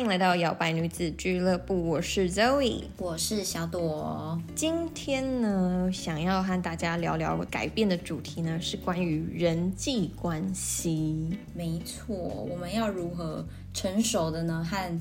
[0.00, 2.84] 欢迎来到摇摆女子俱乐部，我是 Zoe。
[2.96, 11.36] 我是小朵，今天呢，想要和大家聊聊改变的主题呢，是关于人际关系。
[11.54, 13.44] 没错，我们要如何
[13.74, 15.00] 成熟的呢和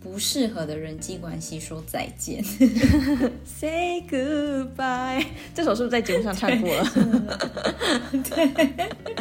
[0.00, 2.42] 不适合的人际关系说再见？
[3.46, 6.84] Say goodbye，这首是不是在节目上唱过了？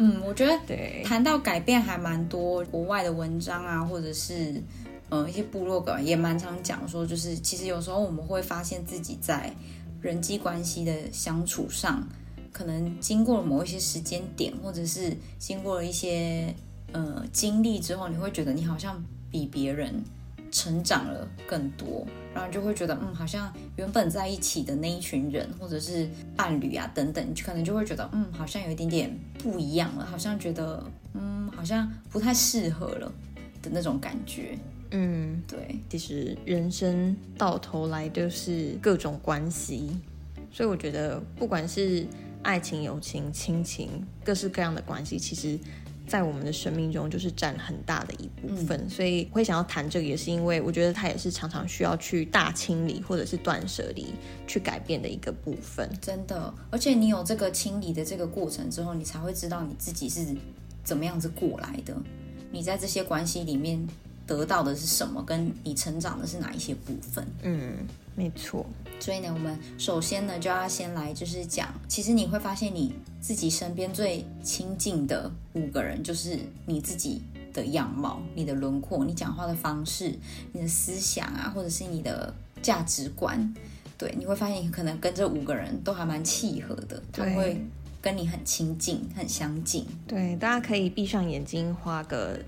[0.00, 4.62] 嗯，我觉得对，谈到改变还蛮多，国外的文章啊，或者是
[5.08, 9.52] 呃一些部落格也蛮常讲说，就是其实有时候我们会发现自己在
[10.00, 12.06] 人际关系的相处上，
[12.52, 16.54] 可能经过了某一些时间点，或者是经过了一些
[16.92, 19.92] 呃经历之后，你会觉得你好像比别人
[20.50, 30.82] 成长了更多，然后你就会觉得，嗯，好像原本在一起的那一群人，或者是伴侣啊等等，你就可能就会觉得，嗯，好像有一点点不一样了，好像觉得，
[31.14, 33.12] 嗯，好像不太适合了
[33.62, 34.58] 的那种感觉。
[34.90, 39.96] 嗯，对，其实人生到头来就是各种关系，
[40.50, 42.06] 所以我觉得不管是
[42.42, 45.58] 爱情、友情、亲情，各式各样的关系，其实。
[46.08, 54.06] 在我们的生命中，就是占很大的一部分，所以会想要谈这个，也是因为我觉得它也是常常需要去大清理或者是断舍离
[54.46, 55.88] 去改变的一个部分。
[56.00, 60.26] 真的，而且你有这个清理的这个过程之后，你才会知道你自己是
[60.82, 61.94] 怎么样子过来的，
[62.50, 63.86] 你在这些关系里面
[64.26, 67.26] 得到的是什么，跟你成长的是哪一些部分。
[67.42, 67.86] 嗯，
[68.16, 68.64] 没错。
[69.00, 77.20] 所以呢，我们首先呢就要先来就是讲，其实你会发现你自己身边最亲近的五个人，就是你自己
[77.52, 80.14] 的样貌、你的轮廓、你讲话的方式、
[80.52, 82.32] 你的思想啊，或者是你的
[82.62, 83.54] 价值观。
[83.96, 87.60] 对，你会发现可能跟这五个人都还蛮契合的，他会
[88.00, 89.84] 跟你很亲近、很相近。
[90.06, 92.38] 对，大家可以闭上眼睛，花个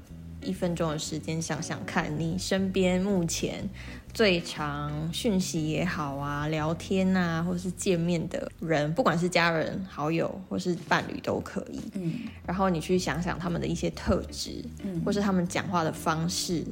[0.41, 3.69] 一分钟的时间想想看，你身边目前
[4.13, 11.81] 最常讯息也好啊、聊天啊，或是见面的人，不管是家人、好友或是伴侣都可以。
[11.95, 12.13] 嗯
[12.45, 16.65] 然后你去想想他们的一些特质，嗯或是他们讲话的方式，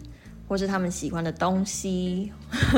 [0.48, 2.32] 或是他们喜欢的东西，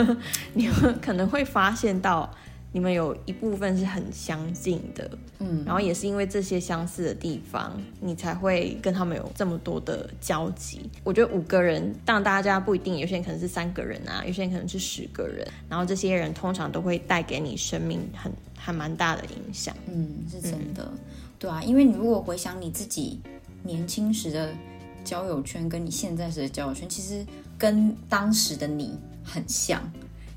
[0.53, 2.31] 你们可能会发现到
[2.73, 5.11] 你们有一部分是很相近的。
[5.39, 10.89] 嗯，然后也是因为这些相似的地方，你才会跟他们有这么多的交集。
[11.03, 15.47] 我觉得五个人，当然大家不一定，有些人可能是三个人啊，有些人可能是十个人。
[15.69, 19.75] 然后这些人通常都会带给你生命很还蛮大的影响。
[19.87, 20.93] 嗯，是真的，
[21.39, 23.19] 对啊，因为你如果回想你自己
[23.63, 24.53] 年轻时的
[25.03, 27.25] 交友圈，跟你现在时的交友圈，其实
[27.59, 29.83] 跟当时的你很像。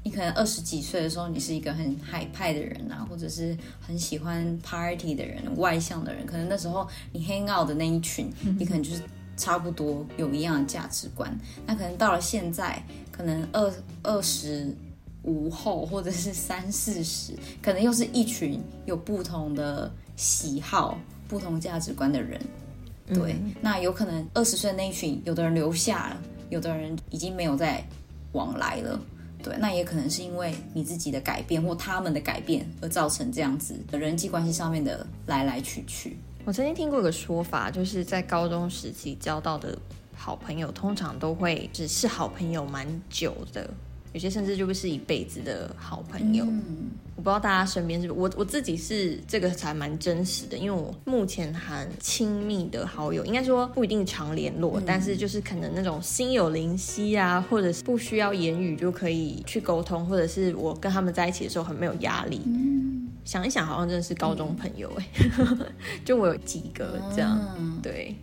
[0.04, 9.02] 你可能二十几岁的时候，你是一个很海派的人啊，或者是很喜欢 party 的人、外向的人，可能那时候你 hang out 的那一群，你可能就是
[9.38, 11.34] 差不多有一样的价值观。
[11.66, 14.76] 那可能到了现在，可能二二十
[15.24, 21.00] 五后或者是三四十，可能又是一群有不同的喜好、
[21.30, 22.40] 不同价值观的人。
[23.08, 27.82] 对，那有可能二十岁那一群，有的人留下了，有的人已经没有再
[28.34, 29.00] 往来了。
[29.44, 36.18] 对，那也可能是因为你自己的改变或他们的改变而造成这样子的人际关系上面的来来去去。
[36.46, 39.78] 我曾经听过一个说法，就是在高中时期交到的
[40.16, 43.70] 好朋友，通常都会只是好朋友蛮久的，
[44.14, 46.46] 有些甚至就会是一辈子的好朋友。
[46.46, 62.42] 嗯，我不知道大家身边是不是我我自己是这个才蛮真实的，因为我目前很亲密的好友，应该说不一定常联络，但是就是可能那种心有灵犀啊，或者是不需要言语就可以去沟通，或者是我跟他们在一起的时候很没有压力。
[63.26, 65.08] 想一想，好像真的是高中朋友哎、
[66.06, 68.16] 就我有几个这样，嗯对。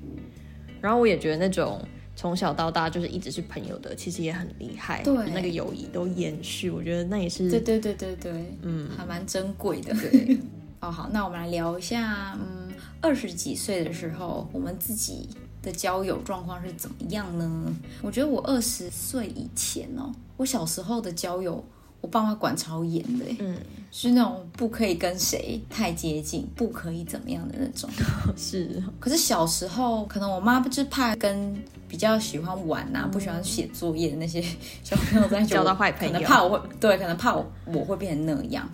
[0.81, 1.81] 然后我也觉得那种
[2.21, 9.95] 从小到大就是一直是朋友的，其实也很厉害，对那个友谊都延续，我觉得那也是对对对对对，嗯，还蛮珍贵的。
[9.95, 10.39] 对
[10.81, 12.71] 哦，好，那我们来聊一下，嗯，
[13.01, 15.31] 二十几岁的时候，我们自己
[15.63, 17.75] 的交友状况是怎么样呢？
[18.03, 21.65] 我觉得我二十岁以前哦，我小时候的交友，
[22.01, 23.57] 我爸妈管超严的、欸，嗯，
[23.91, 27.89] 是那种不可以跟谁太接近，不可以怎么样的那种。
[28.37, 31.55] 是，可是小时候，可能我妈不是怕跟
[31.87, 34.43] 比较喜欢玩呐、不喜欢写作业的那些
[34.83, 38.67] 小朋友在一起， 交到坏朋友可能怕我会对，可能怕我我会变成那样，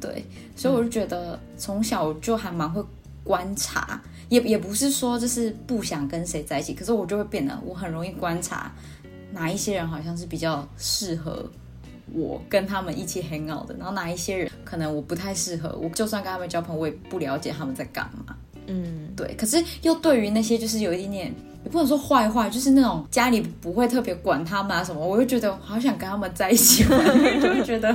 [0.00, 0.24] 对，
[0.56, 2.82] 所以我就觉得从小就还蛮会
[3.22, 4.00] 观察，
[4.30, 8.72] 也也不是说就是不想跟谁在一起，可是我就会变得我很容易观察
[9.32, 11.50] 哪一些人好像是比较适合。
[12.12, 18.36] 我跟他们一起 hang out 的，然后哪一些人可能我不太适合，我就算跟他们交朋友，我也不了解他们在干嘛。
[18.66, 21.34] 嗯，对，可是又对于那些就是有一点点，
[21.64, 27.94] 也不能说坏坏，就是那种家里不会特别管他们啊什么，我就觉得好想跟他们在一起玩，因为就会觉得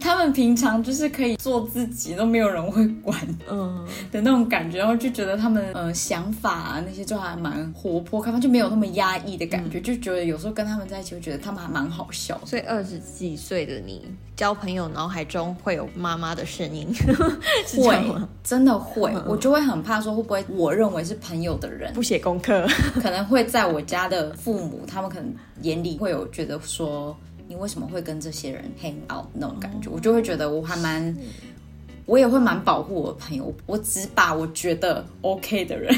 [0.00, 3.18] 他们平常就是可以做自己，都没有人会管
[3.48, 12.40] 嗯， 的那种感觉，然后就觉得他们呃想法啊那些就还蛮活泼开放，就没有那么压抑的感觉，就觉得有时候跟他们在一起，我觉得他们还蛮好笑。
[12.44, 14.02] 所以二十几岁的你
[14.36, 16.92] 交朋友，脑海中会有妈妈的声音，
[17.78, 17.94] 会？
[18.42, 22.66] 真的会，我就会很怕说会不会我认为是朋友的人，不写功课，
[23.04, 25.30] 可能会在我家的父母，他们可能
[25.60, 27.14] 眼里会有觉得说，
[27.46, 31.14] 你为什么会跟这些人 hang out 那种感觉，我就会觉得我还蛮，
[32.06, 35.94] 我也会蛮保护我的朋友，我只把我觉得 OK 的人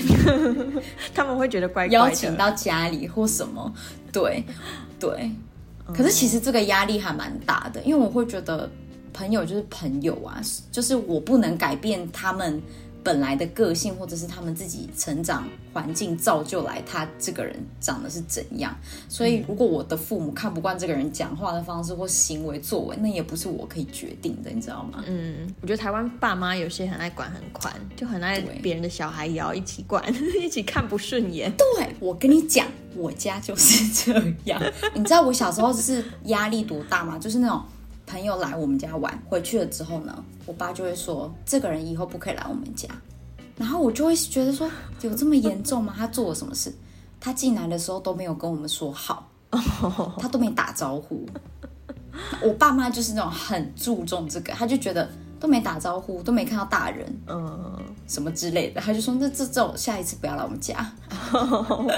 [1.15, 1.93] 他们会觉得怪怪的。
[1.95, 3.73] 邀请到家里或什么，
[4.11, 4.43] 对
[4.99, 5.31] 对。
[5.95, 8.69] 可是其实这个压力还蛮大的，因为我会觉得
[9.13, 10.43] 朋友就是朋友啊，
[10.73, 12.61] 就是我不能改变他们
[13.07, 18.77] 本来的个性，或者是他们自己成长环境造就来他这个人长得是怎样。
[19.09, 25.05] 所以如果我的父母看不惯这个人讲话的方式或行为作为，那也不是我可以决定的，你知道吗？
[25.07, 30.03] 嗯，我觉得台湾爸妈有些很爱管很宽，就很爱别人的小孩也要一起管，
[30.43, 31.49] 一起看不顺眼。
[31.57, 32.67] 对，我跟你讲，
[32.97, 34.61] 我家就是这样。
[34.95, 37.17] 你知道我小时候就是压力多大吗？
[37.21, 37.63] 就是那种
[38.07, 42.89] 朋友来我们家玩，回去了之后呢，我爸就会说，这个人以后不可以来我们家。
[43.57, 44.71] 然后我就会觉得说，
[45.01, 45.93] 有这么严重吗？
[45.97, 46.73] 他做了什么事？
[47.19, 49.29] 他进来的时候都没有跟我们说好，
[50.19, 51.27] 他都没打招呼。
[52.43, 60.75] 我爸妈就是那种很注重这个，他就觉得都没打招呼，都没看到大人嗯，什么之类的，他就说那这这下一次不要来我们家。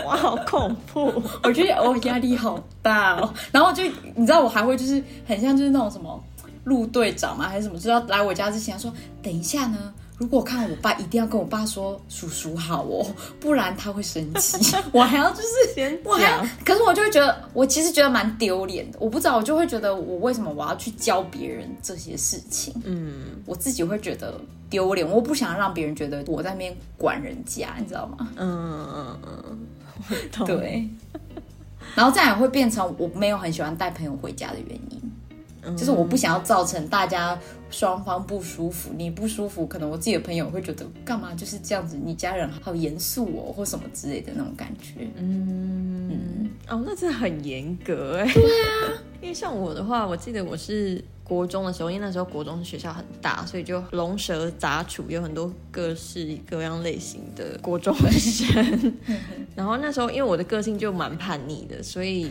[0.05, 1.23] 哇，好恐怖！
[1.45, 3.83] 我觉得哦压力好大哦，然后就
[4.15, 6.23] 你知道我还会就是很像就是那种什么
[6.65, 8.93] 陆队长嘛还是什么，就是要来我家之前他说
[9.23, 9.93] 等一下呢。
[10.19, 13.07] 如果我看到我爸，一定要跟我爸说叔叔好哦，
[13.39, 14.77] 不然他会生气。
[14.93, 18.99] 我还要就是先我还要讲，可是我就会觉得，我其实觉得蛮丢脸的。
[19.01, 22.75] 我不知道，我就会觉得，我为什么我要去教别人这些事情？
[22.85, 28.29] 嗯，我自己会觉得丢脸，我不想让别人觉得我在那边管人家，你知道吗？
[28.37, 29.59] 嗯嗯嗯，
[30.11, 30.89] 我懂，对，
[31.95, 35.13] 然后这样也会变成我没有很喜欢带朋友回家的原因，
[35.63, 37.39] 嗯就是我不想要造成大家
[37.71, 38.91] 双方不舒服。
[38.97, 45.09] 你不舒服，可能我自己的朋友会觉得干嘛就是这样子，你家人好严肃哦，或什么之类的那种感觉。
[45.17, 48.33] 嗯，哦，那真的很严格哎。
[48.33, 58.95] 对啊，因为像我的话，我记得我是国中的时候，因为那时候国中学校很大，所以就龙蛇杂处，有很多各式各样类型的国中生。
[59.55, 62.31] 然后那时候因为我的个性就蛮叛逆的，所以。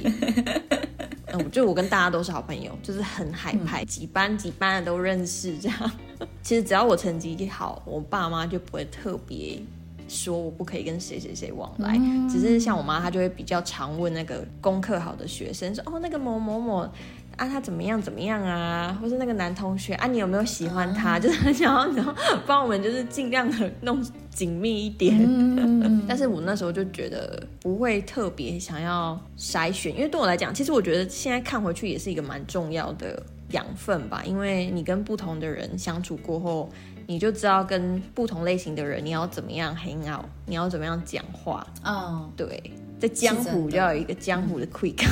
[1.33, 5.91] 嗯，就我跟大家都是好朋友，就是很海派，几班几班的都认识这样。
[6.41, 9.61] 其实只要我成绩好，我爸妈就不会特别
[10.07, 16.89] 说我不可以跟谁谁谁往来，只是像我妈，她就会比较常问那个功课好的学生说，哦，那个某某某
[17.35, 21.19] 啊，他怎么样怎么样啊，或是那个男同学啊，你有没有喜欢他？
[21.19, 22.11] 就是很想要然后
[22.47, 24.03] 帮我们就是尽量的弄
[24.37, 25.17] 紧密一点。
[25.19, 36.69] 嗯， 但是我那时候就觉得不会特别想要筛选，因为对我来讲，其实我觉得现在看回去也是一个蛮重要的养分吧，因为你跟不同的人相处过后，
[37.07, 41.65] 你就知道跟不同类型的人你要怎么样 hang out，你要怎么样讲话。
[41.83, 42.61] 哦，对，
[42.99, 45.03] 在江湖就要有一个江湖的 quick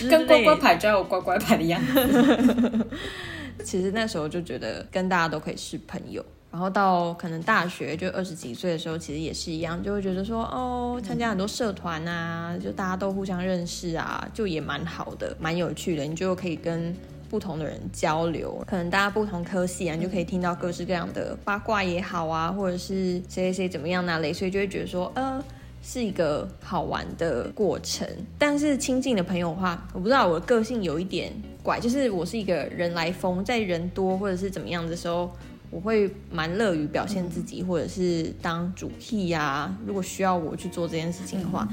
[0.08, 2.86] 跟乖乖牌就要有乖乖牌的样子。
[3.62, 16.94] 其实那时候就觉得跟大家都可以是朋友，然后到可能大学就二十几岁的时候，其实也是一样，就会觉得说哦，参加很多社团啊，就大家都互相认识啊，就也蛮好的，蛮有趣的，你就可以跟。
[17.32, 25.42] 不同的人交流，可能大家不同科系啊，你就可以听到各式各样的八卦也好啊，或者是谁谁谁怎么样那类，所以就会觉得说，呃，
[25.82, 28.06] 是一个好玩的过程。
[28.38, 35.30] 但是亲近的朋友的话，我不知道我的个性有一点怪，就是我是一个人来疯，在人多或者是怎么样的时候，
[35.70, 41.66] 我会蛮乐于表现自己，或者是当主 key 呀、如果需要我去做这件事情的话，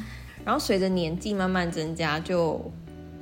[0.45, 2.71] 然后随着年纪慢慢增加，就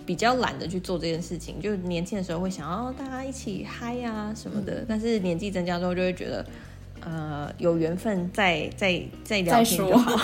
[0.06, 1.60] 比较懒得去做这件事情。
[1.60, 6.46] 就年轻的时候会想要大家一起嗨呀什么的，但是年纪增加之后就会觉得，
[7.02, 10.16] 呃，有缘分再再再聊天就好，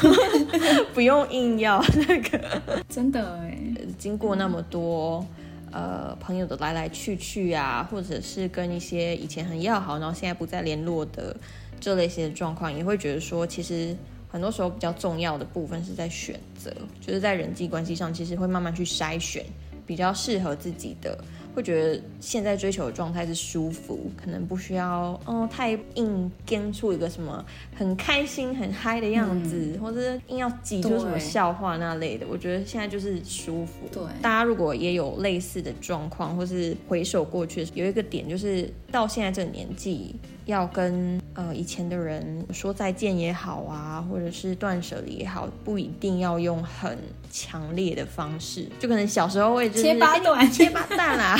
[0.93, 2.61] 不用硬要那个。
[2.87, 3.57] 真的哎，
[3.97, 5.25] 经过那么多。
[5.73, 11.35] 呃，朋友的来来去去啊，或者是跟一些以前很要好，然后现在不再联络的
[11.79, 13.97] 这类型的状况，也会觉得说，其实
[14.29, 19.43] 很多时候比较重要的部分是在选择，就是在人际关系上，其实会慢慢去筛选
[19.87, 21.17] 比较适合自己的。
[21.53, 27.45] 会觉得现在追求的状态是舒服，可能不需要哦太硬跟出一个什么
[27.75, 32.25] 很开心很嗨的样子，或者硬要挤出什么笑话那类的。
[32.29, 33.87] 我觉得现在就是舒服。
[33.91, 40.15] 对，大家如果也有类似的状况，或是回首过去，有一个点就是到现在这个年纪。
[40.45, 46.97] 要跟呃以前的人说再见也好啊，或者是断舍离也好，不一定要用很
[47.31, 51.37] 强烈的方式，就可能小时候会切八段、切八段啦。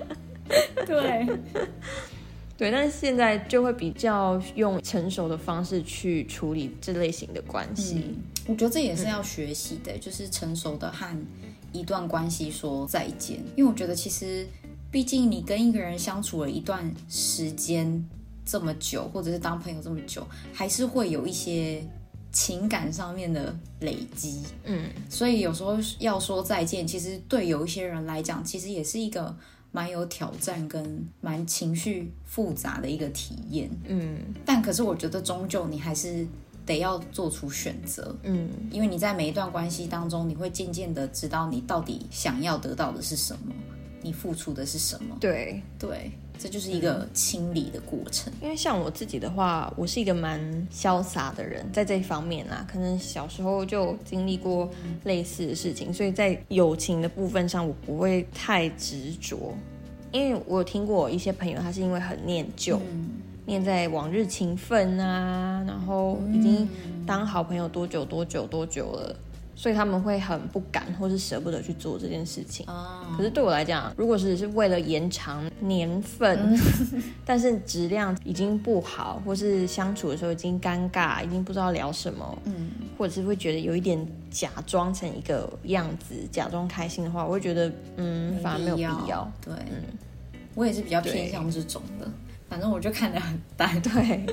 [0.86, 1.28] 对，
[2.56, 8.16] 对，但是现在就会比较用成熟的方式去处理这类型的关系。
[8.46, 11.14] 我觉得这也是要学习的，就是成熟的和
[11.72, 14.46] 一段关系说再见，因为我觉得其实。
[14.90, 18.04] 毕竟你跟一个人相处了一段时间
[18.44, 21.84] 这么久，或者是当朋友这么久，还是会有一些
[22.32, 24.42] 情感上面的累积。
[24.64, 29.34] 嗯，所以有时候要说再见，其实对有一些人来讲，其实也是一个
[29.72, 33.68] 蛮有挑战跟蛮情绪复杂的一个体验。
[33.86, 36.26] 嗯，但可是我觉得终究你还是
[36.64, 38.16] 得要做出选择。
[38.22, 43.52] 嗯，因为你在每一段关系当中，你会渐渐的知道你到底想要得到的是什么。
[44.06, 45.16] 你付出的是什么？
[45.18, 48.32] 对对，这就是一个清理的过程。
[48.40, 50.40] 因为像我自己的话，我是一个蛮
[50.72, 54.70] 潇洒的人，在这一方面啊，可能小时候就经历过
[55.02, 59.52] 类似的事情，所以在友情的部分上，我不会太执着。
[60.12, 62.80] 因为我有听过一些朋友，他是因为很念旧，
[63.44, 66.68] 念在往日情分啊，然后已经
[67.04, 69.16] 当好朋友多久多久多久了。
[69.56, 72.64] 所以他们会很不敢，或是舍不得去做这件事情。
[72.68, 73.06] 哦。
[73.16, 76.56] 可是对我来讲，如果是是为了延长年份，
[77.24, 89.32] 但是质量已经不好，或是相处的时候已经尴尬，已经不知道聊什么，嗯，或者是会觉得有一点假装成一个样子，假装开心的话，我会觉得，嗯，反而没有必要。
[89.40, 89.82] 对，嗯，
[90.54, 92.06] 我也是比较偏向这种的。
[92.48, 93.68] 反正我就看得很淡。
[93.82, 94.26] 对。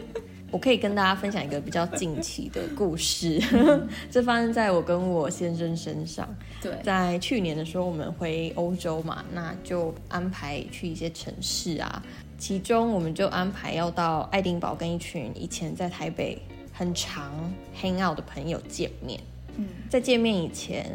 [0.54, 3.42] 我可以跟大家分享一个比较近期的故事，
[4.12, 6.30] 这发生在我跟我先生身上。
[6.62, 12.04] 对，在去年的时候，我们回欧洲嘛，那就安排去一些城市啊，
[12.38, 16.40] 其中我们就安排要到爱丁堡跟一群以前在台北
[16.72, 17.34] 很长
[17.76, 19.20] hang out 的朋友见面。
[19.58, 20.86] 嗯，在见面以前，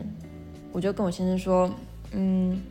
[0.71, 1.69] 我就跟我先生说，
[2.13, 2.63] 嗯，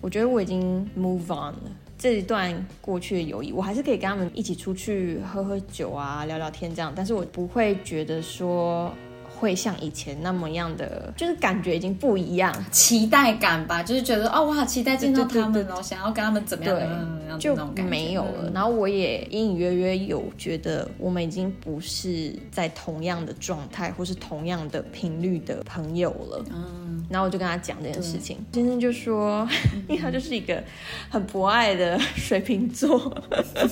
[0.00, 1.70] 我觉得我已经 move on 了。
[2.02, 8.92] 这一段过去的友谊，我还是可以跟他们一起出去喝喝酒啊，聊聊天这样，但是我不会觉得说。
[9.34, 17.56] 会像以前那么样的，就是感觉已经不一样，期待感吧，就是觉得哦，我好期待见到他们哦，想要跟他们怎么样，就
[17.88, 18.52] 没有了。
[18.54, 26.44] 然后我也隐隐约约有觉得，我们已经不是在同样的状态，或是同样的频率的朋友了。
[26.54, 26.81] 嗯，
[27.12, 29.46] 然后我就跟他讲这件事情，先生就说，
[29.86, 30.62] 因为他就是一个
[31.10, 33.22] 很博爱的水瓶座，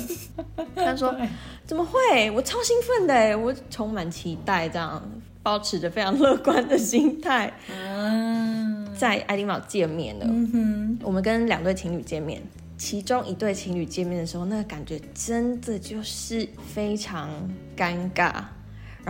[0.77, 1.17] 他说
[1.67, 2.31] 怎么会？
[2.31, 5.03] 我超兴奋的，我充满期待这样。
[5.43, 7.51] 保持着非常乐观的心态，
[8.95, 10.27] 在爱丁堡见面了。
[11.03, 12.43] 我们跟两对情侣见面，
[12.77, 17.31] 其中一对情侣见面的时候，那个感觉真的就是非常
[17.75, 18.35] 尴尬。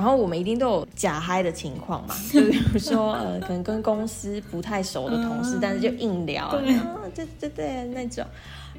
[0.00, 6.58] 然后我们一定都有假嗨的情况嘛， 就比如说呃，可能跟公司不太熟的同事，但是就硬聊，啊，
[7.14, 8.24] 对对对那种。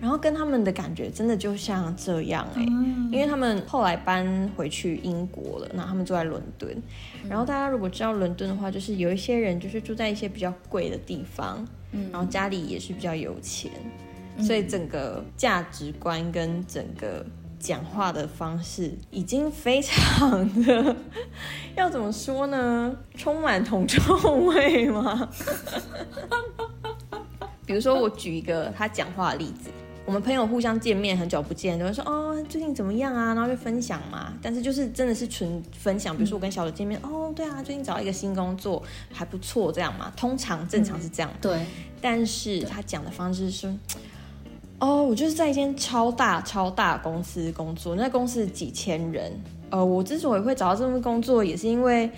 [0.01, 2.63] 然后跟他们的感觉真的就像这样哎，
[3.11, 6.75] 因为他们后来搬回去英国了，那他们住在伦敦。
[7.29, 11.63] 然后大家如果知道伦敦的话，就是有一些人就是住在一些比较贵的地方，
[12.11, 13.69] 然后家里也是比较有钱，
[14.39, 17.23] 所以整个价值观跟整个
[17.61, 20.95] 讲话的方式已经非常的
[21.77, 22.95] 要怎么说呢？
[23.15, 25.29] 充满铜臭味吗？
[27.65, 29.69] 比如说我举一个他讲话的例子。
[30.03, 34.33] 我们朋友互相见面很久不见，都会说哦最近怎么样啊，然后就分享嘛。
[34.41, 38.81] 但是就是真的是纯分享，比如说我跟小刘见面，哦对啊，最近找到一个新工作
[39.13, 40.11] 还不错，这样嘛。
[40.17, 41.31] 通常正常是这样。
[41.39, 41.65] 对。
[42.01, 43.71] 但是他讲的方式是，
[44.81, 49.31] 哦我就是在一间超大超大公司工作，那公司几千人。
[49.69, 52.09] 呃，我之所以会找到这份工作，也是因为，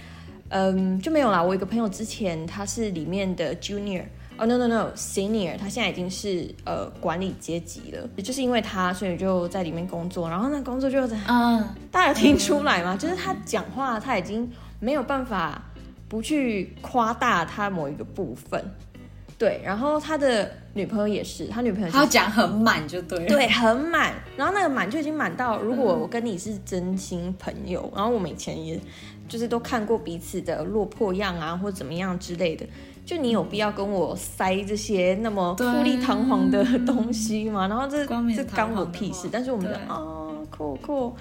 [0.48, 1.44] 嗯就没有啦。
[1.44, 4.06] 我一个朋友之前他是里面的 junior。
[4.36, 12.98] 哦、no no no，senior，他现在已经是呃管理阶级了，也就是因为他，所以就在里面工作，然后那工作就嗯，大家有听出来吗？
[12.98, 15.62] 就是他讲话他已经没有办法
[16.10, 18.60] 不去夸大他某一个部分，
[19.38, 23.26] 对，然后他的女朋友也是，他女朋友他要讲很满就对了。
[23.28, 28.80] 对，很满，然后那个满就已经满到，如果我跟你是真心朋友，然后我们以前也
[29.28, 32.66] 就是都看过彼此的落魄样啊，或者怎么样之类的，
[33.06, 37.68] 就你有必要跟我塞这些那么对富丽堂皇的东西吗？
[37.68, 38.00] 然后这
[38.36, 40.02] 这堂干我屁事，但是我们就对啊。
[40.56, 41.16] 酷酷，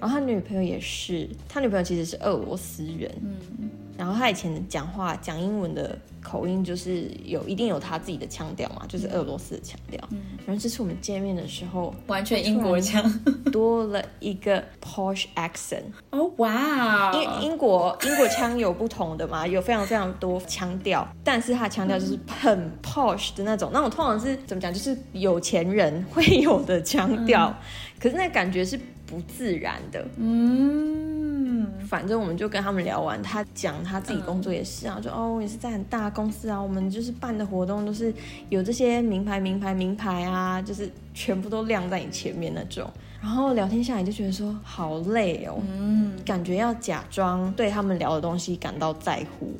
[0.00, 10.00] 然后他女朋友也是，他女朋友其实是俄罗斯人，嗯，然后他以前讲话讲英文的口音就是有一定有他自己的腔调嘛，就是俄罗斯的腔调。
[10.10, 13.02] 嗯然后这次我们见面的时候，完全英国腔。
[13.50, 15.82] 多了一个 posh accent。
[16.10, 27.52] 哦，哇英英国英国腔有不同的嘛，有非常非常多腔调，但是他的腔调就是很 posh 的那种，那种通常是怎么讲，就是有钱人会有的腔调，
[27.98, 30.06] 可是那感觉是不自然的。
[30.16, 38.12] 嗯，反正我们就跟他们聊完，他讲他自己工作也是啊，就哦，我也是在很大公司啊，我们就是办的活动都是
[38.48, 42.90] 有这些名牌、名牌、名牌啊，就是全部都亮在你前面那种。
[43.22, 49.52] 然后聊天下来就觉得说好累哦，嗯，感觉要假装对他们聊的东西感到在乎。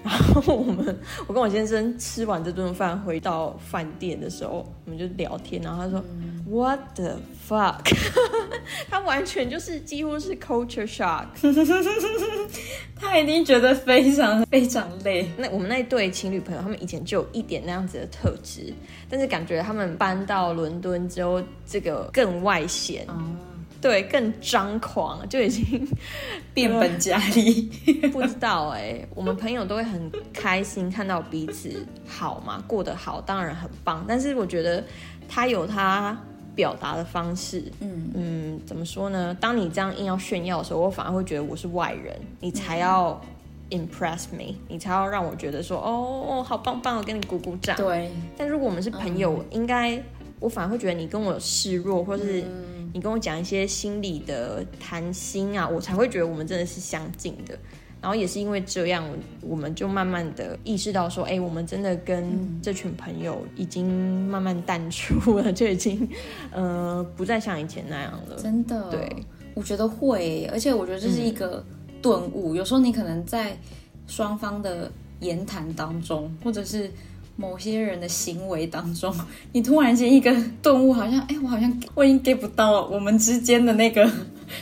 [0.02, 6.02] 然后我们，我跟我先生吃完这顿饭回到饭店的时候，我们就聊天，然后他说、
[6.58, 7.94] h a t the fuck？”
[8.90, 11.26] 他完全就是几乎是 culture shock。
[12.96, 15.28] 他一定觉得非常非常累。
[15.36, 18.72] 那我们那一对情侣朋友，他们以前就有一点那样子的特质，
[19.08, 23.14] 但是感觉他们搬到伦敦之后，这个更外显，哦，
[23.80, 25.88] 对，更张狂，就已经
[26.52, 27.70] 变本加厉。
[28.12, 34.04] 不知道哎、我们朋友都会很开心看到彼此好嘛，过得好，当然很棒。
[34.06, 34.84] 但是我觉得
[35.26, 36.16] 他有他
[36.60, 39.34] 表达的方式，嗯嗯，怎么说呢？
[39.40, 43.18] 当你这样硬要炫耀的时候，我反而会觉得我是外人，你才要
[43.70, 47.74] impress me，你才要让我觉得说，哦哦，好棒棒，我给你鼓鼓掌。
[47.78, 49.98] 对，但如果我们是朋友，应该
[50.38, 52.44] 我反而会觉得你跟我示弱，或是
[52.92, 57.58] 你跟我讲一些心理的谈心啊，我才会觉得我们真的是相近的。
[58.02, 59.04] 然后也是因为这样，
[59.42, 66.08] 我们就慢慢的意识到说，哎，我们真的跟这群朋友已经慢慢淡出了， 就已经
[66.50, 68.36] 呃不再像以前那样了。
[68.36, 69.08] 真的，对，
[69.54, 71.62] 我觉得会，而且我觉得这是一个
[72.00, 72.54] 顿悟。
[72.54, 73.54] 有时候你可能在
[74.06, 76.90] 双方的言谈当中，或者是
[77.36, 79.14] 某些人的行为当中，
[79.52, 84.10] 你突然间一个顿悟，好像哎，我好像我已经 get 不到我们之间的那个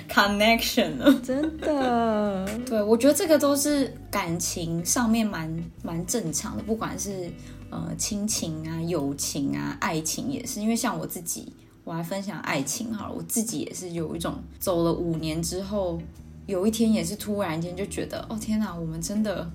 [0.08, 1.12] connection 了。
[1.24, 7.30] 真的， 对，我觉得这个都是感情上面蛮蛮正常的，不管是
[7.70, 10.60] 呃亲情啊、友情啊、爱情也是。
[10.60, 11.52] 因为像我自己，
[11.84, 16.00] 我来分享爱情好了，我自己也是有一种走了五年之后，
[16.46, 19.50] 有一天也是突然间就觉得，哦天哪，我们真的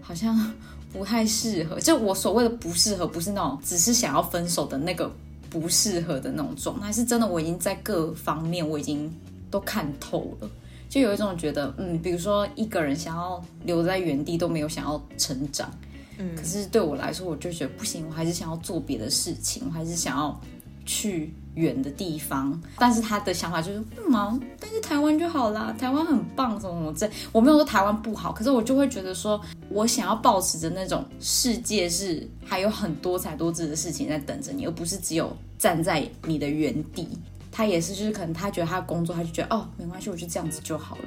[0.00, 0.52] 好像
[0.92, 1.78] 不太适合。
[1.80, 5.10] 就我所谓的不适合，不是那种只是想要分手的那个
[5.50, 9.12] 不适合的那种状态，是真的我已经在各方面我已经
[9.54, 10.50] 都看透了。
[10.88, 15.70] 就有一种觉得，嗯，比如说一个人想要留在原地都没有想要成长，
[16.18, 20.40] 嗯可是对我来说，我就觉得不行，我还是想要做别的事情，我还是想要
[20.84, 22.60] 去远的地方。
[22.78, 37.08] 但是他的想法就是，嗯啊，但是台湾就好啦，台湾很棒，什么什么这，我没有说台湾不好，可是我就会觉得说，我想要保持着那种世界是还有很多彩多姿的事情在等着你，而不是只有站在你的原地。
[37.56, 41.02] 他也是，就是可能他觉得他的工作，他就觉得哦，没关系，我就这样子就好了。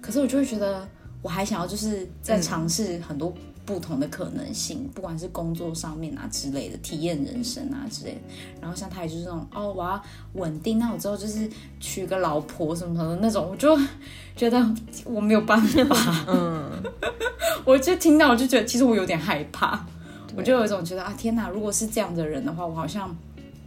[0.00, 0.88] 可是我就会觉得，
[1.22, 3.34] 我还想要就是在尝试很多
[3.66, 8.20] 不同的可能性，不管是工作上面啊之类的，体验人生啊之类的。
[8.60, 10.00] 然后像他也就是那种哦，我要
[10.34, 13.76] 稳定，那我之后就是娶个老婆什么什么的那种，我就
[14.36, 14.64] 觉得
[15.04, 16.24] 我没有办法。
[16.28, 16.70] 嗯，
[17.66, 19.84] 我就听到我就觉得，其实我有点害怕，
[20.36, 21.48] 我就有一种觉得啊，天哪！
[21.48, 23.14] 如果是这样的人的话，我好像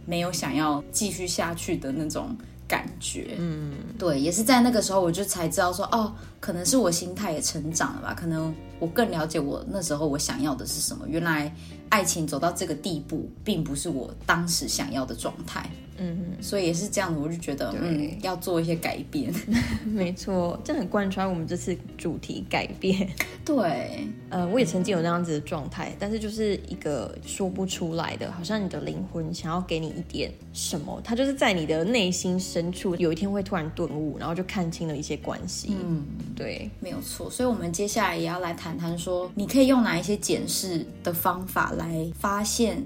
[0.04, 2.36] 没有想要继续下去的那种
[2.66, 3.34] 感觉。
[3.38, 11.06] 嗯，对，也是在那个时候，我就才知道说，哦，可能是我心态也成长了吧，可能我更了解我那时候我想要的是什么。
[11.08, 11.54] 原来
[11.88, 15.68] 爱情走到这个地步，并不是我当时想要的状态。
[15.98, 19.32] 嗯，所以也是这样子，我就觉得嗯，要做一些改变。
[19.84, 23.08] 没错，这很贯穿我们这次主题改变。
[23.44, 35.76] 对，呃，我也曾经有那样子的状态，但是就是一个说不出来的，好像你的灵魂想要给你一点什么，它就是在你的内心深处，有一天会突然顿悟，然后就看清了一些关系。
[35.78, 37.28] 嗯，对，没有错。
[37.30, 42.82] 所以，我们接下来也要来谈谈说，你可以用哪一些检视的方法来发现。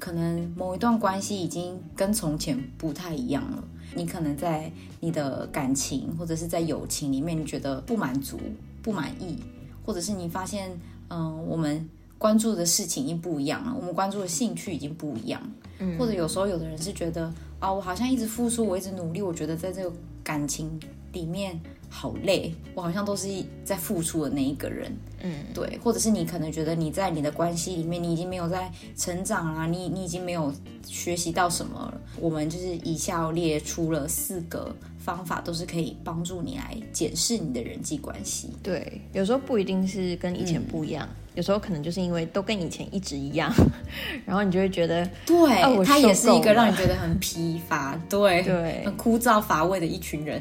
[0.00, 3.62] 可能某一段关系已经跟从前不太一样了，
[3.94, 8.40] 你可能在你的感情或者是在友情里面，你觉得不满足、
[8.82, 9.36] 不满意，
[9.84, 10.70] 或者是你发现，
[11.08, 15.40] 嗯，我们关注的事情已经不一样了，我们关注的兴趣已经不一样，
[15.78, 19.92] 嗯，或者有时候有的人是觉得，啊，我好像一直付出，我一直努力，我觉得在这个
[20.24, 20.80] 感情
[21.12, 21.60] 里面。
[21.90, 23.28] 好累，我好像都是
[23.64, 30.52] 在付出的那一个人，嗯，对，或者是你可能觉得你在你的关系里面，你已经没有在成长啊，你你已经没有
[30.86, 32.00] 学习到什么了。
[32.18, 38.50] 我们就是以下列出了四个方法，都是可以帮助你来检视你的人际关系。
[38.62, 41.08] 对，有时候不一定是跟以前不一样。
[41.34, 43.52] 有时候可能就是因为都跟以前一直一样，
[44.26, 50.40] 然后你就会觉得，对，他也是一个让你觉得很疲乏，对，对，很枯燥乏味的一群人，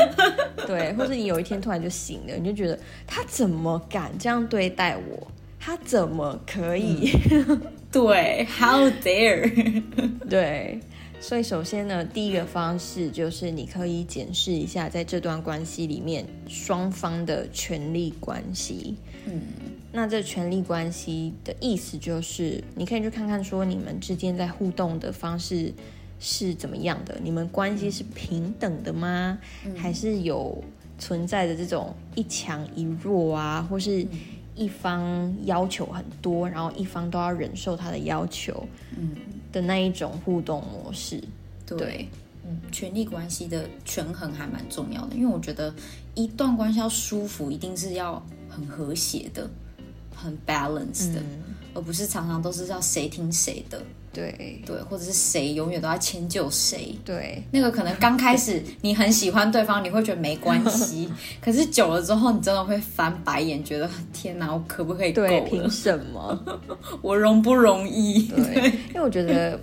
[0.66, 5.26] 对，或者你有一天突然就醒了，你就觉得他怎么敢这样对待我？
[5.60, 7.10] 他怎么可以？
[7.90, 9.82] 对，How dare？
[10.30, 10.80] 对。
[11.20, 18.94] 所以，首先呢，第一个方式就是你可以检视一下，在这段关系里面双方的权力关系。
[19.26, 19.42] 嗯，
[19.92, 25.72] 那这权力关系的意思就是，你可以去看看说，你们之间在互动的方式
[26.20, 27.18] 是怎么样的？
[27.22, 29.38] 你们关系是平等的吗？
[29.76, 30.62] 还是有
[30.98, 34.06] 存在的这种一强一弱啊，或是
[34.54, 38.66] 一方要求很多，然后一方都要忍受他的要求？
[38.96, 39.16] 嗯。
[39.50, 41.24] 的那一种互动模式，
[41.64, 42.06] 对，
[42.46, 45.74] 嗯，权力关系的权衡还蛮重要的，因为我觉得
[46.14, 49.48] 一段关系要舒服，一定是要很和谐的，
[50.20, 51.20] 很 balanced 的，
[51.74, 53.80] 而不是常常都是要谁听谁的，
[54.12, 61.08] 对对，或者是谁永远都要迁就谁，对，那个可能刚开始你很喜欢对方，你会觉得没关系，
[61.40, 65.12] 可是久了之后，你真的会翻白眼，觉得天哪，我可不可以？
[65.12, 66.60] 对，凭什么？
[67.00, 68.22] 我容不容易？
[68.28, 69.58] 对， 因为我觉得。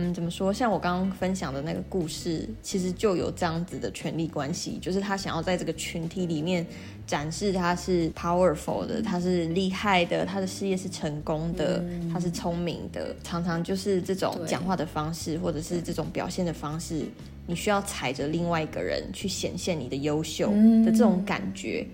[0.00, 0.52] 嗯，怎么说？
[0.52, 6.64] 像我刚刚分享的那个故事，其实就有这样子的权力关系，就是他想要在这个群体里面
[7.04, 13.12] 展示他是 powerful 的，他是厉害的，他的事业是成功的，他是聪明的。
[13.24, 17.02] 常常就是这种讲话的方式，或者是这种表现的方式，
[17.48, 20.52] 你需要踩着另外一个人去显现你的优秀
[20.84, 21.84] 的这种感觉。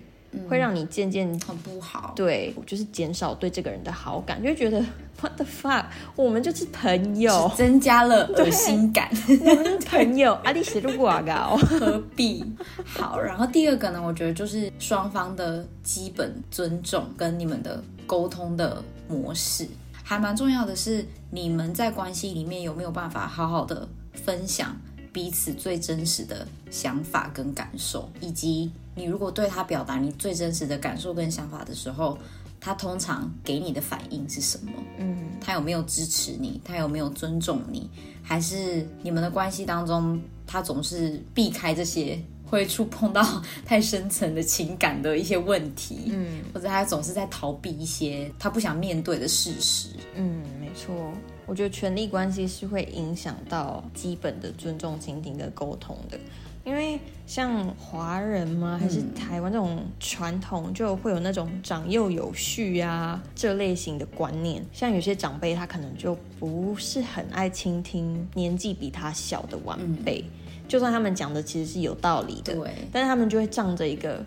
[0.49, 4.79] 会让你渐渐很不好，对，就是减少对这个人的好感，就会觉得
[5.21, 9.09] what the fuck，我们就是朋友，增加了恶心感。
[9.41, 12.43] 我们是朋友，阿丽写入广告，何必？
[12.85, 19.67] 好，然后第二个呢，我觉得就是双方的基本尊重跟你们的沟通的模式，
[20.03, 24.75] 还蛮重要的是，你们在关系里面有没有办法好好的分享。
[25.13, 32.17] 彼此最真实的想法跟感受，以及你如果对他表达你最真实的感受跟想法的时候，
[32.59, 34.71] 他通常给你的反应是什么？
[34.97, 36.59] 嗯，他有没有支持你？
[36.63, 37.89] 他有没有尊重你？
[38.23, 43.23] 还是你们的关系当中，他总是避开这些会触碰到
[43.65, 46.05] 太深层的情感的一些问题？
[46.07, 49.89] 嗯，或者他总是在逃避一些他不想面对的事实？
[50.15, 51.11] 嗯，没错。
[51.45, 56.17] 我觉得权力关系是会影响到基本的尊重、倾听跟沟通的，
[56.65, 58.77] 因为像华人嘛？
[58.77, 64.61] 还是台湾这种传统就会有那种长幼有序啊这类型的观念。
[64.73, 70.25] 像有些长辈他可能就不是很爱倾听年纪比他小的晚辈，
[70.67, 74.21] 就算他们讲的其实是有道理的，对，但是他们就会仗着一个。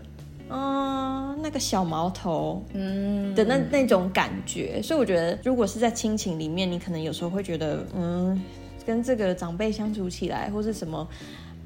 [0.50, 8.42] 嗯，那个小毛头，嗯的那那种感觉，所以我觉得，如果是在亲情里面，你可能有时候会觉得，嗯，
[8.86, 11.06] 跟这个长辈相处起来，或是什么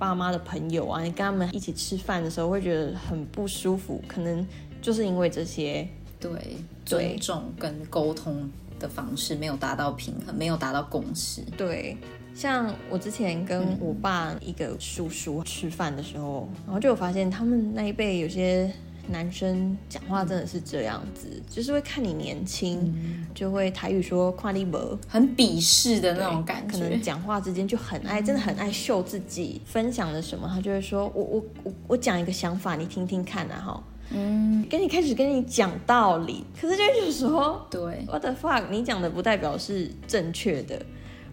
[0.03, 4.45] 爸妈的朋友啊，你跟他们一起吃饭的时候，会觉得很不舒服，可能
[4.81, 5.87] 就是因为这些
[6.19, 11.97] 对尊重跟沟通的方式没有达到平衡，没有达到共识，对。
[12.35, 18.69] 像我之前跟我爸一个叔叔吃饭的时候，然后就有发现他们那一辈有些
[19.09, 22.95] 男生讲话真的是这样子，就是会看你年轻，
[23.35, 26.73] 就会台语说“跨立博”，很鄙视的那种感觉。
[26.73, 40.81] 可能讲话之间就很爱，真的很爱秀自己，分享了什么，他就会说：“我我我我讲一个想法，你听听看啊，哈，嗯，跟你开始跟你讲道理，可是就有时候，对，what the fuck，你讲的不代表是正确的。”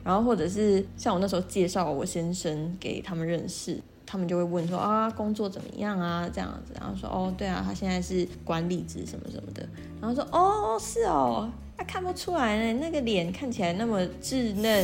[0.01, 3.79] 然后或者是像我那时候介绍我先生给他们认识，
[4.11, 6.27] 他们就会问说啊工作怎么样啊？
[6.33, 9.61] 这样子，然后说哦对啊，他现在是管理职什么什么的，
[10.01, 14.83] 然后说哦是哦，他看不出来呢，那个脸看起来那么稚嫩。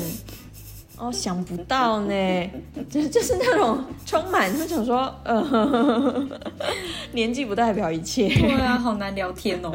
[0.98, 2.50] 哦，想不到呢，
[2.90, 6.28] 就就是那种充满，就想说，呃，
[7.12, 8.30] 年纪不代表一切。
[8.30, 9.74] 对啊，好难聊天哦。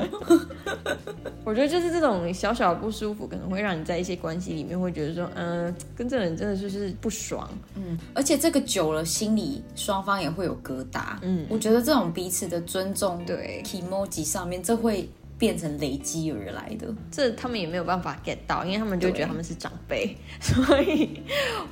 [1.44, 7.48] 我觉得就是这种小小的不舒服，可能会让你在一些关系里面会觉得说，嗯，跟这个人真的就是不爽。
[7.74, 11.16] 嗯，而且这个久了，心里双方也会有疙瘩。
[11.22, 15.09] 嗯，我觉得这种彼此的尊重，对，emoji 上面这会。
[15.40, 21.22] 变成累积而来的，这他们也没有办法 get 到，因为他们就觉得他们是长辈， 所以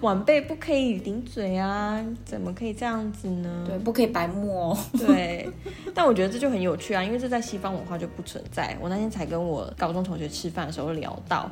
[0.00, 3.64] 晚辈不可以顶嘴啊，怎么可以这样子呢？
[3.68, 4.78] 对，不可以白目哦。
[4.98, 5.46] 对，
[5.94, 8.74] 但我觉得这就很有趣啊，因为这在西方文化就不存在。
[8.81, 11.50] 我那天才跟我高中同学吃饭的时候聊到。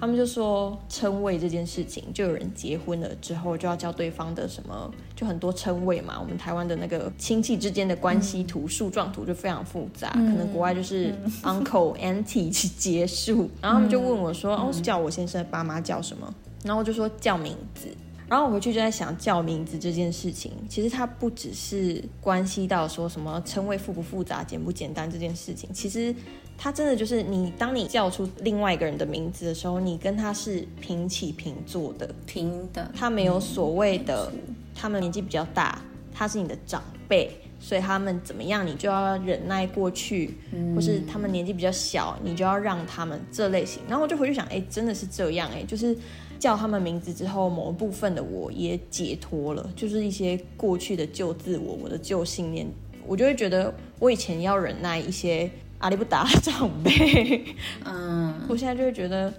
[0.00, 6.20] 他们就说称谓这件事情，就有人结婚了之后就要叫对方的什么，就很多称谓嘛。
[6.20, 13.50] 我们台湾的那个亲戚之间的关系图、树状图就非常复杂，可能国外就是 uncle、auntie 去结束。
[13.60, 16.32] 然后他们就问我说：“哦，叫我先生的爸妈叫什么？”
[16.62, 17.88] 然后我就说叫名字。
[18.28, 26.14] 然后我回去就在想叫名字这件事情，其实它不只是关系到说什么称谓复不复杂、简不简单这件事情，其实。
[26.60, 32.90] 他真的就是你，当你叫出另外一个人的名字的时候，你跟他是平起平坐的，平的。
[32.92, 34.32] 他没有所谓的，
[34.74, 35.80] 他们年纪比较大，
[36.12, 40.34] 他是你的长辈，所以他们怎么样，你就要忍耐过去，
[40.74, 43.80] 或是他们年纪比较小，你就要让他们这类型。
[43.86, 45.96] 然后我就回去想，哎，真的是这样，哎，就是
[46.40, 52.66] 叫他们名字之后，某一部分的我也解脱了，就是一些过去的旧自我，我的旧信念，
[53.06, 55.48] 我就会觉得我以前要忍耐一些。
[55.78, 59.32] 阿里不达长辈，嗯，我现在就会觉得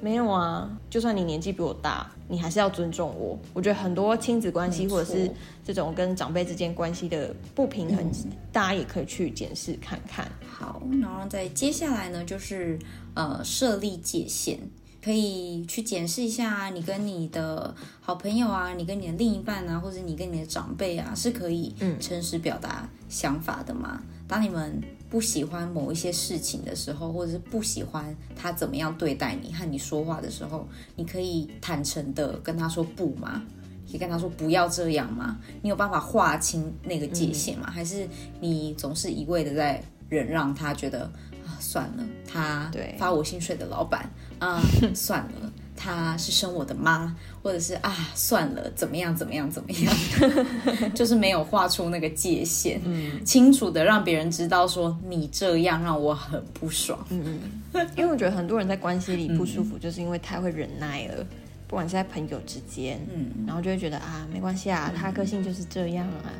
[0.00, 3.38] 没有啊，就算你年纪比我大，你还是要尊重我。
[3.52, 5.30] 我觉得很多亲子关系或者是
[5.64, 8.10] 这种跟长辈之间关系的不平衡，
[8.52, 10.30] 大家也可以去检视看看。
[10.46, 12.78] 好，然后在接下来呢，就是
[13.14, 14.58] 呃设立界限，
[15.02, 24.02] 可以去检视一下你跟你的好朋友啊，你跟你的另一半啊，或者你跟你的长辈啊，是可以诚实表达想法的吗？
[24.26, 24.82] 当你们
[25.14, 33.40] 不喜欢某一些事情的时候，或者是不喜欢他怎么样对待你和你说话的时候，你可以坦诚的跟他说不吗？
[33.88, 35.38] 可以跟他说不要这样吗？
[35.62, 37.70] 你有办法划清那个界限吗？
[37.70, 38.08] 还是
[38.40, 40.74] 你总是一味的在忍让他？
[40.74, 41.04] 觉得
[41.46, 44.60] 啊，算了，他发我薪水的老板啊，
[44.92, 45.52] 算了。
[45.76, 49.94] 他是生我的妈，或者是啊，算了，怎么样，怎么样，怎么样，
[50.94, 57.40] 就是没有画出那个界限，嗯，清楚的让别人知道说你这样让我很不爽，嗯
[57.72, 61.26] 嗯，因为我觉得很多人在关系里不舒服，就是因为太会忍耐了，
[61.66, 66.30] 不管是在朋友之间，嗯，然后就会觉得啊，没关系啊，他个性就是这样啊，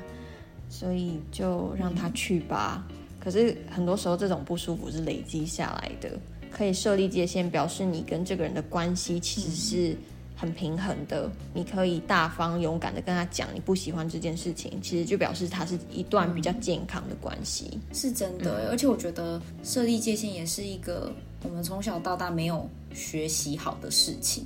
[0.71, 2.85] 所以就让他去吧。
[3.21, 6.11] 可是很多时候这种不舒服是累积下来的。
[6.57, 9.97] 可以设立界限，表示你跟这个人的关系其实是
[10.37, 11.29] 很平衡的。
[11.53, 17.81] 你可以大方勇敢的跟他讲你不喜欢这件事情，其实就表示它是一段比较健康的关系。
[17.93, 21.13] 是真的，而且我觉得设立界限也是一个
[21.43, 24.45] 我们从小到大没有学习好的事情，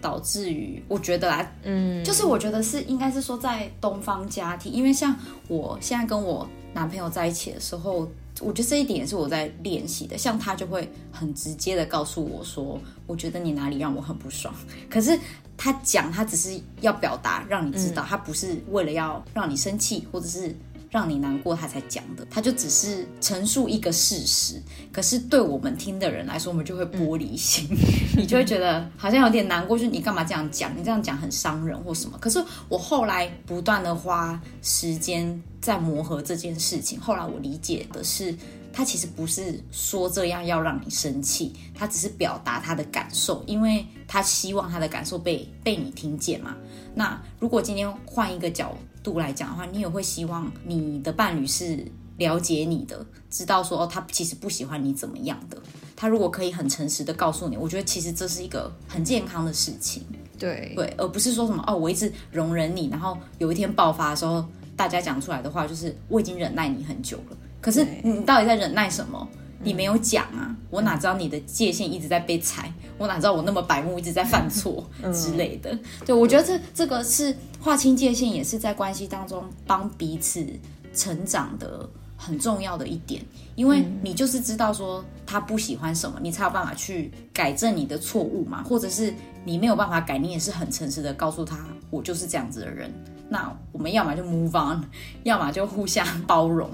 [0.00, 5.16] 导致于我觉得啊，嗯，就是我觉得是应该是说在东方家庭，因为像
[5.48, 8.06] 我现在跟我男朋友在一起的时候。
[8.40, 14.54] 我觉得这一点也是我在练习的，像他就会很直接的告诉我说，我觉得你哪里让我很不爽。
[14.88, 15.18] 可是
[15.56, 20.54] 他讲，他只是要表达，让你知道，他不是为了要让你生气，或者是。
[20.90, 24.60] 让你难过，他才讲的，他就只是陈述一个事实。
[24.92, 27.68] 可是对我们听的人来说，我们就会玻璃心，
[28.18, 30.76] 你就会觉得好像有点难过，就是你干嘛这样讲？
[30.76, 32.18] 你这样讲很伤人或什么？
[32.18, 38.36] 可是我后来不断的花时间在磨合这件事情，后来我理解的是，
[38.72, 46.56] 他其实不是说这样要让你生气，他只是表达他的感受，因为他希望他的感受被被你听见嘛。
[46.96, 48.76] 那如果今天换一个角。
[49.02, 51.84] 度来讲的话，你也会希望你的伴侣是
[52.18, 55.56] 了解你的，知道说哦，他其实不喜欢你怎么样的。
[55.96, 60.02] 他如果可以很诚实的告诉你，我觉得其实这是一个很健康的事情。
[60.38, 67.36] 对对，而不是说什么哦，我一直容忍你，然后有一天爆发的时候，大家讲出来的话就是我已经忍耐你很久了。
[67.60, 69.28] 可是你到底在忍耐什么？
[69.62, 72.72] 你没有讲啊，我哪知道你的界限一直在被踩？
[72.98, 75.78] 我哪知道我那么白目一直在犯错之类的？
[76.04, 80.46] 对，我觉得这这个是划清界限，也是在关系当中帮彼此
[80.94, 83.22] 成长的很重要的一点，
[83.54, 91.58] 因为你就是知道说他不喜欢什么，你才有办法去改正你的错误嘛，或者是你没有办法改，你也是很诚实的告诉他，
[91.90, 92.92] 我就是这样子的人。
[93.30, 94.82] 那我们要么就 move on，
[95.22, 96.68] 要么就互相包容、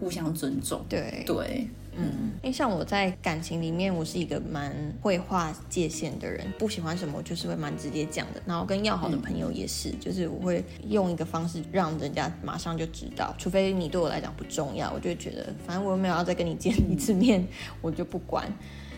[0.00, 0.84] 互相尊重。
[0.88, 1.68] 对对，
[1.98, 8.40] 嗯，因为像我在感情里面，我是一个蛮会划界限的人，不喜欢什么，就是会蛮直接讲的。
[8.46, 17.44] 然后跟要好的朋友也是，就是我会用一个方式让人家马上就知道，除非你对我来讲不重要，我就觉得反正我又没有要再跟你见一次面，
[17.82, 18.46] 我就不管。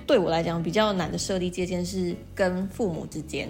[0.07, 3.49] 对我来讲比较难的设立界限是跟父母之间。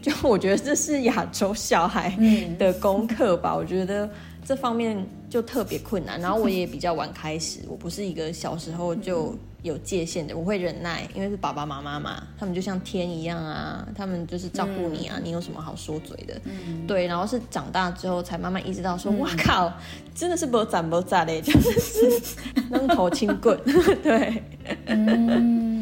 [0.00, 2.16] 就我觉得这是亚洲小孩
[2.56, 4.08] 的功课吧，我觉得
[4.48, 6.18] 这方面就特别困难。
[6.18, 16.40] 然后我也比较晚开始，我不是一个小时候就有界限的，我会忍耐，因为是爸爸妈妈嘛，他们就像天一样啊，他们就是照顾你啊，你有什么好说嘴的？
[16.86, 19.70] 对，然后是长大之后才慢慢意识到，说哇靠，
[20.14, 22.34] 真的是不长不长嘞，就是
[22.70, 23.54] 扔头轻棍，
[24.02, 24.42] 对，
[24.86, 25.77] 嗯，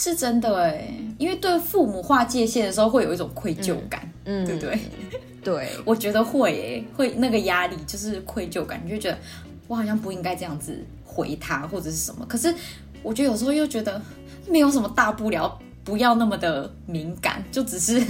[0.00, 0.92] 是真的哎。
[1.18, 4.78] 因为对父母划界限的时候，会有一种愧疚感，嗯，对不对？
[5.44, 9.18] 对， 我觉得会哎，会那个压力就是愧疚感，你就觉得
[9.68, 12.24] 我好像不应该这样子回他或者是什么。
[12.26, 12.54] 可是
[13.02, 14.00] 我觉得有时候又觉得
[14.48, 18.02] 没有什么大不了，不要那么的敏感，就只是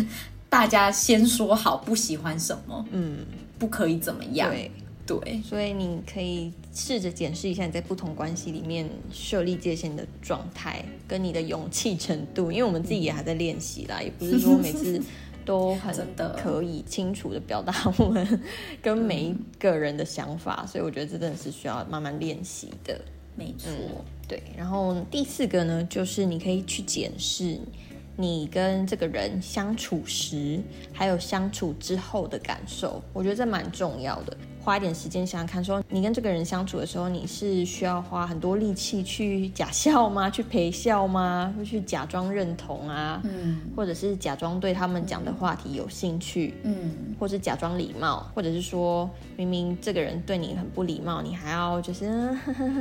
[0.49, 3.19] 大家先说好不喜欢什么，嗯，
[3.59, 4.49] 不可以怎么样。
[4.51, 4.71] 对。
[5.19, 12.53] 对，所以你可以试着检视一下你在不同关系里面设立界限的状态，跟你的勇气程度。
[12.53, 15.03] 因为我们自己也还在练习啦， 也不是说每次
[15.45, 18.41] 都很可以清楚的表达我们
[18.81, 23.01] 跟每一个人的想法，所以我觉得这真的是需要慢慢练习的。
[23.35, 23.71] 没错，
[24.29, 24.43] 对。
[24.57, 27.59] 然后第四个呢，就是你可以去检视
[28.21, 30.61] 你跟这个人相处时，
[30.93, 34.37] 还有相处之后的感受，我觉得这蛮重要的。
[34.63, 40.29] 花一点时间想想看，说你跟这个人相处的时候，你是需要花很多力气去假笑吗？
[40.31, 41.55] 去陪笑吗？
[41.57, 43.23] 会去假装认同啊？
[43.25, 46.53] 嗯，或者是假装对他们讲的话题有兴趣？
[46.65, 52.05] 嗯，或是假装礼貌，或者是说明明这个人对你很不礼貌，你还要就是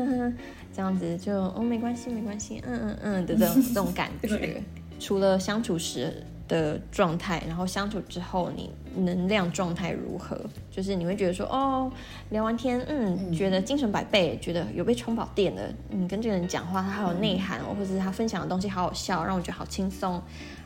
[0.75, 4.61] 这样子就哦没关系没关系，嗯嗯嗯的这种这种感觉。
[4.99, 6.23] 除了相处时。
[6.49, 8.71] 的状态，然后相处之后，你
[9.03, 10.35] 能量状态如何？
[10.71, 11.91] 就是你会觉得说，哦，
[12.31, 15.71] 聊完天，嗯，觉得精神百倍，觉得有被充饱电的。
[15.91, 20.19] 你跟这个人讲话，他好有内涵，或者是他分享的东西好好笑，让我觉得好轻松。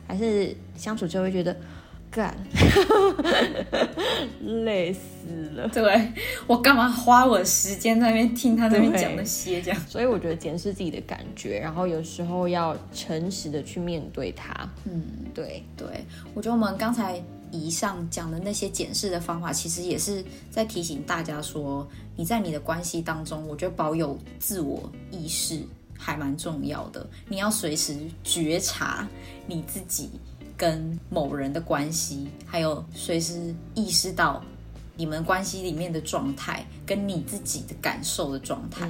[0.08, 1.54] 还是相处之后会觉得。
[2.14, 2.32] 干，
[4.64, 5.00] 累死
[5.54, 5.68] 了。
[5.68, 6.12] 对
[6.46, 9.80] 我干嘛花我的时间在那边听他那边讲那些这样？
[9.88, 14.54] 所以我觉得检视自己的感觉，然后有时候要诚实的去面对它。
[14.84, 15.02] 嗯，
[15.34, 25.58] 对对，我觉得我们刚才以上讲的那些检视的方法，其实也是在提醒大家说，你在你的关系当中，我觉得保有自我意识
[25.98, 27.04] 还蛮重要的。
[27.28, 29.08] 你要随时觉察
[29.48, 30.10] 你自己。
[30.56, 34.42] 跟某人的关系，还有随时意识到
[34.96, 38.88] 你们关系里面的状态，跟你自己的感受的状态，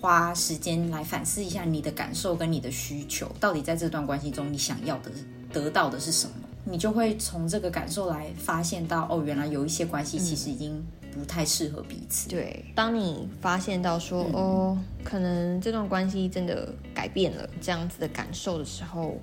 [0.00, 5.10] 花时间来反思一下你的感受跟你的需求，到底在这段关系中你想要的
[5.52, 6.34] 得到的是什么？
[6.64, 12.28] 你就会从这个感受来发现到，哦，原来有一些关系其实已经不太适合彼此。
[12.28, 19.20] 对，当你发现到说，哦，可能这段关系真的改变了这样子的感受的时候。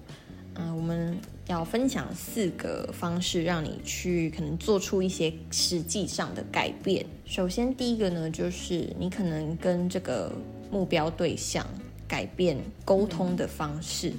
[0.62, 1.17] 嗯，我们
[1.48, 7.06] 要分享四个方式，让你去可能做出一些实际上的改变。
[7.26, 10.30] 首先，第一个呢，就是你可能跟这个
[10.69, 11.65] 目标对象
[12.08, 14.12] 改变沟通的方式。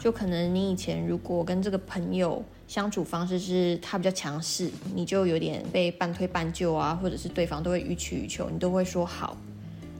[0.00, 9.36] 就可能你以前如果跟这个朋友相处方式是他比较强势，你就有点被半推半就啊，或者是对方都会予取予求，你都会说好。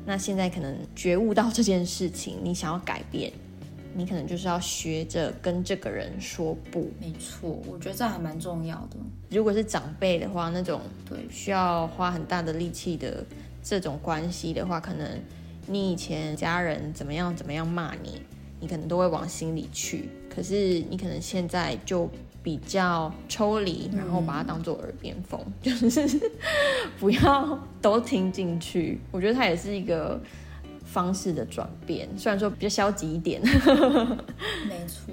[0.06, 3.32] 那现在可能觉悟到这件事情，你想要改变。
[3.96, 8.96] 你可能就是要学着跟这个人说不，没错，我觉得这还蛮重要的。
[9.30, 13.24] 如果是长辈的话，那种对需要花很大的力气的
[13.62, 15.08] 这种关系的话，可能
[15.66, 18.20] 你以前家人怎么样怎么样骂你，
[18.58, 20.08] 你可能都会往心里去。
[20.28, 22.10] 可是你可能现在就
[22.42, 26.20] 比较抽离，然后把它当做耳边风，就是
[26.98, 28.98] 不要都听进去。
[29.12, 30.20] 我觉得它也是一个。
[30.94, 33.42] 方式的转变，虽然说比较消极一点，
[34.68, 35.12] 没错，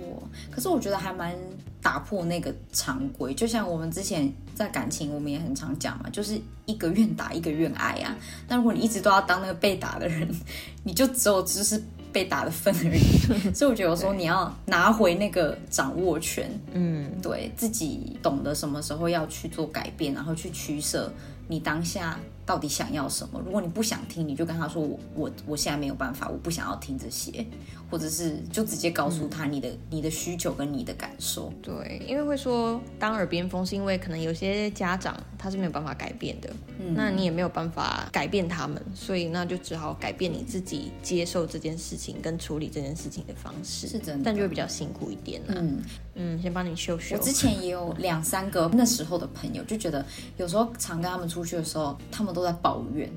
[0.52, 1.36] 可是我觉得还蛮
[1.82, 3.34] 打破那个常规。
[3.34, 8.16] 就像我们之前在感情，我们也很常讲嘛，就是一个愿打一个愿挨啊。
[8.48, 10.30] 但如果你一直都要当那个被打的人，
[10.86, 11.82] 你就只有只是
[12.14, 13.52] 被打的份而已。
[13.52, 21.12] 所以我觉得有时候你要拿回那个掌握权，嗯，对自己懂得什么时候要去做改变，然后去取舍。
[21.48, 22.18] 你当下
[22.52, 23.42] 到底想要什么。
[23.46, 27.46] 如果你不想听，你就跟他说我我我现在没有办法，我不想要听这些，
[27.90, 31.50] 或者是就直接告诉他你的、你的需求跟你的感受。
[31.62, 36.50] 对，因为会说当耳边风，是因为可能有些家长他是没有办法改变的，
[36.94, 45.54] 那你也没有办法改变他们，所以那就只好改变你自己接受这件事情跟处理这件事情的方式，是真的但就会比较辛苦一点啦。
[45.56, 45.82] 嗯，
[46.16, 47.24] 嗯，先帮你修修我。
[47.24, 53.10] 之前也有两三个那时候的朋友，就觉得有时候常跟他们出去的时候，他们都在抱怨，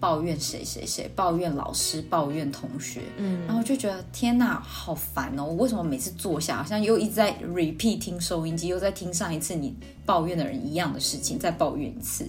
[0.00, 5.44] 抱怨谁谁谁，抱怨老师，抱怨同学，嗯，然后就觉得天呐，好烦哦！
[5.44, 12.26] 我为什么每次坐下，好像又一直在 repeat 听收音机，又在听上一次你抱怨的人一样的事情，再抱怨一次。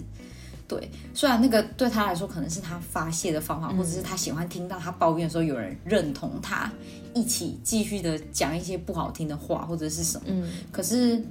[0.66, 6.72] 对，虽然那个对他来说可能是他发泄的方法，或者是他喜欢听到他抱怨的时候有人认同他，
[7.12, 10.24] 一起继续的讲一些不好听的话或者是什么。
[10.28, 11.22] 嗯，可是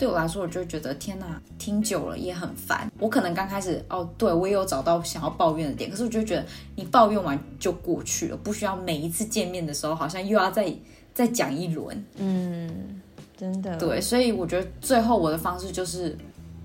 [0.00, 2.90] 对我来说，我就觉得天哪，听久了也很烦。
[2.98, 10.74] 我可能刚开始哦，对我也有找到想要抱怨的点，可是我就觉得你抱怨完就过去了，不需要每一次见面的时候好像又要再
[11.12, 12.02] 再讲一轮。
[12.16, 12.98] 嗯，
[13.36, 16.16] 真的，对，所以我觉得最后我的方式就是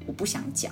[0.08, 0.72] 我不想讲，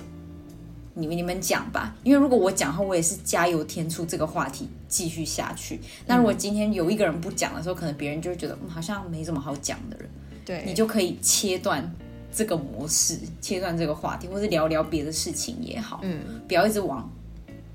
[0.94, 5.78] 你们你们讲吧，因为如果我讲后，我也是加油添醋这个话题继续下去。
[6.06, 10.08] 那如果今天有一个人不讲的时候，可能别人就会觉得嗯好像没什么好讲的人，
[10.46, 11.94] 对，你就可以切断
[12.34, 17.08] 这个模式，切断这个话题，或是聊聊别的事情也好，嗯，不要一直往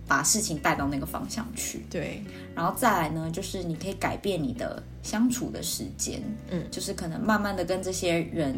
[0.07, 1.85] 把事情带到那个方向去。
[1.89, 2.21] 对，
[2.53, 6.63] 然后再来呢，就是你可以改变你的相处的时间，嗯。
[6.69, 8.55] 就是可能慢慢的跟这些人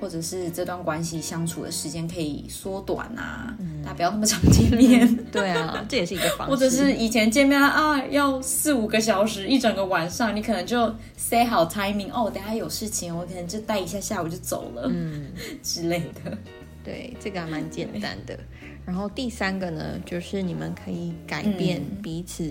[0.00, 15.26] 或者是这段关系相处的时间可以缩短啊，大家不要那么常见面， 对啊，这也是一个方式，或者是以前见面啊要四五个小时，一整个晚上，你可能就 say 好 timing，哦，等下有事情，我可能就待一下下午就走了，嗯。
[15.62, 16.36] 之类的。
[16.84, 18.38] 对，这个还蛮简单的。
[18.86, 22.50] 然后第三个呢，就是你们可以改变彼此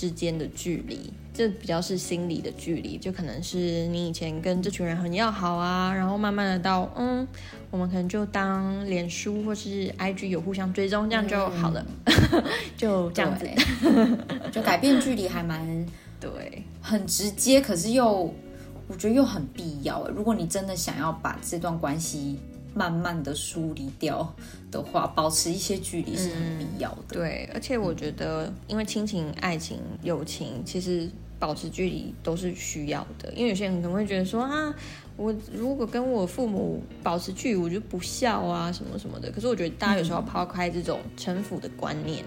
[0.00, 7.28] 之间的距离，这比较是心理的距离，就可能是你以前跟这群人很要好啊，然后慢慢的到嗯，
[7.70, 11.84] 我们可能就当脸书或是 IG 有互相追踪，这样就好了，
[12.78, 13.46] 就这样子。
[14.50, 15.84] 就改变距离还蛮
[16.18, 18.34] 对，很直接，可是又
[18.88, 20.08] 我觉得又很必要。
[20.08, 22.38] 如果你真的想要把这段关系
[22.74, 24.34] 慢慢的梳理掉
[24.70, 27.14] 的话，保持一些距离是很必要的。
[27.14, 31.08] 对，而且我觉得，因为亲情、爱情、友情，其实
[31.38, 33.32] 保持距离都是需要的。
[33.34, 34.74] 因为有些人可能会觉得说啊，
[35.16, 39.30] 我如果跟我父母保持距离，我就不孝啊，什么什么的。
[39.30, 42.24] 可是我觉得大家有时候要抛开这种城府的观念，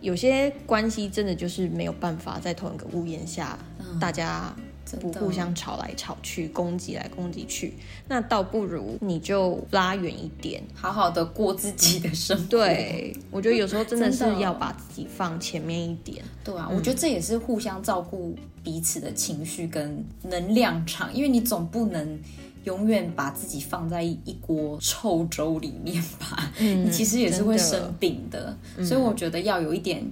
[0.00, 3.58] 有些关系真的就是没有办法在同一个屋檐下，
[4.00, 4.54] 大家。
[5.00, 7.74] 不的互相吵来吵去，攻击来攻击去，
[8.08, 10.62] 那倒不如你就拉远一点。
[10.74, 12.44] 好好的过自己的生活。
[12.44, 16.22] 对，我觉得有时候真的是要把自己放前面一点。
[16.44, 22.18] 对啊，我觉得这也是互相照顾彼此的情绪跟能量场，因为你总不能
[22.64, 28.56] 永远把自己放在一锅臭粥里面吧，嗯你其实也是会生病的。
[28.84, 30.04] 所以我觉得要有一点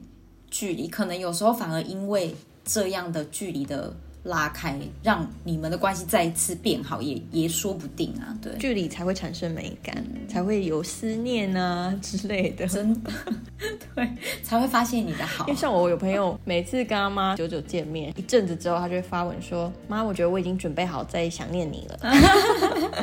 [0.50, 3.94] 距离，可能有时候反而因为这样的距离的
[4.24, 8.36] 拉开，让你们的关系再一次变好，也也说不定啊。
[8.42, 12.66] 对，距离才会产生美感，才会有思念啊之类的。
[12.66, 13.10] 真的，
[13.94, 14.08] 对，
[14.42, 15.58] 才会发现你的好因为。
[15.58, 21.98] 像我有朋友，每次跟他妈久久见面一阵子之后，他就会发文说：“妈，我觉得我已经准备好再想念你了。”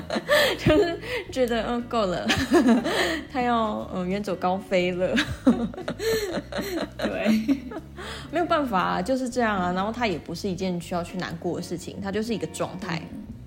[0.58, 1.00] 就是
[1.32, 2.28] 觉得嗯够了，
[3.32, 5.16] 他要嗯远走高飞了。
[6.98, 7.68] 对，
[8.32, 9.72] 没有办法啊，就是这样啊。
[9.74, 13.02] 然后他也不是一件需要去难过的事情，它就是一个状态，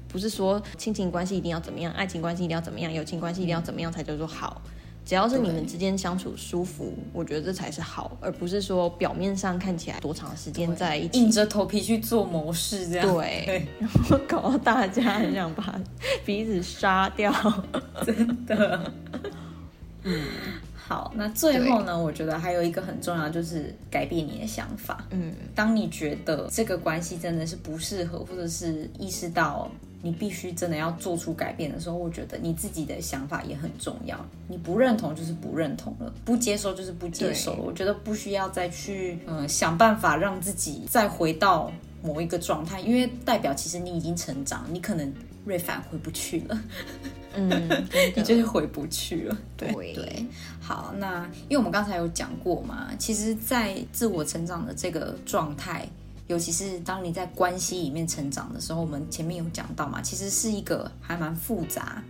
[0.09, 4.63] 不是说亲情关系一定要怎么样，爱情关系一定要怎么样，友情关系一定要怎么样才叫做好。
[5.03, 13.13] 只要是你们之间相处舒服，我觉得这才是好，而不是说表面上看起来多长时间在一起硬，着头皮去做谋事这样。
[13.13, 15.81] 对对，然后搞到大家很想把
[16.25, 17.33] 彼此杀掉。
[18.07, 18.93] 真的。
[20.05, 20.23] 嗯，
[20.91, 25.07] 好，那最后呢，我觉得还有一个很重要，就是改变你的想法。
[25.11, 29.71] 嗯，当你觉得这个关系真的是不适合，或者是意识到
[30.03, 34.19] 你必须真的要做出改变的时候，我觉得你自己的想法也很重要。
[34.49, 37.61] 你不认同就是不认同了，不接受就是不接受了。
[37.63, 41.71] 我觉得不需要再去嗯、呃想办法让自己再回到
[42.03, 45.15] 某一个状态，因为代表其实你已经成长，你可能
[45.45, 46.61] 瑞凡回不去了。
[47.35, 49.37] 嗯，你就是回不去了。
[49.57, 49.73] 对。
[49.95, 50.27] 对，
[50.61, 55.89] 好，那因为我们刚才有讲过嘛，其实，在自我成长的这个状态，
[56.27, 62.03] 尤其是当你在关系里面成长的时候，我们前面有讲到嘛，其实是一个还蛮复杂、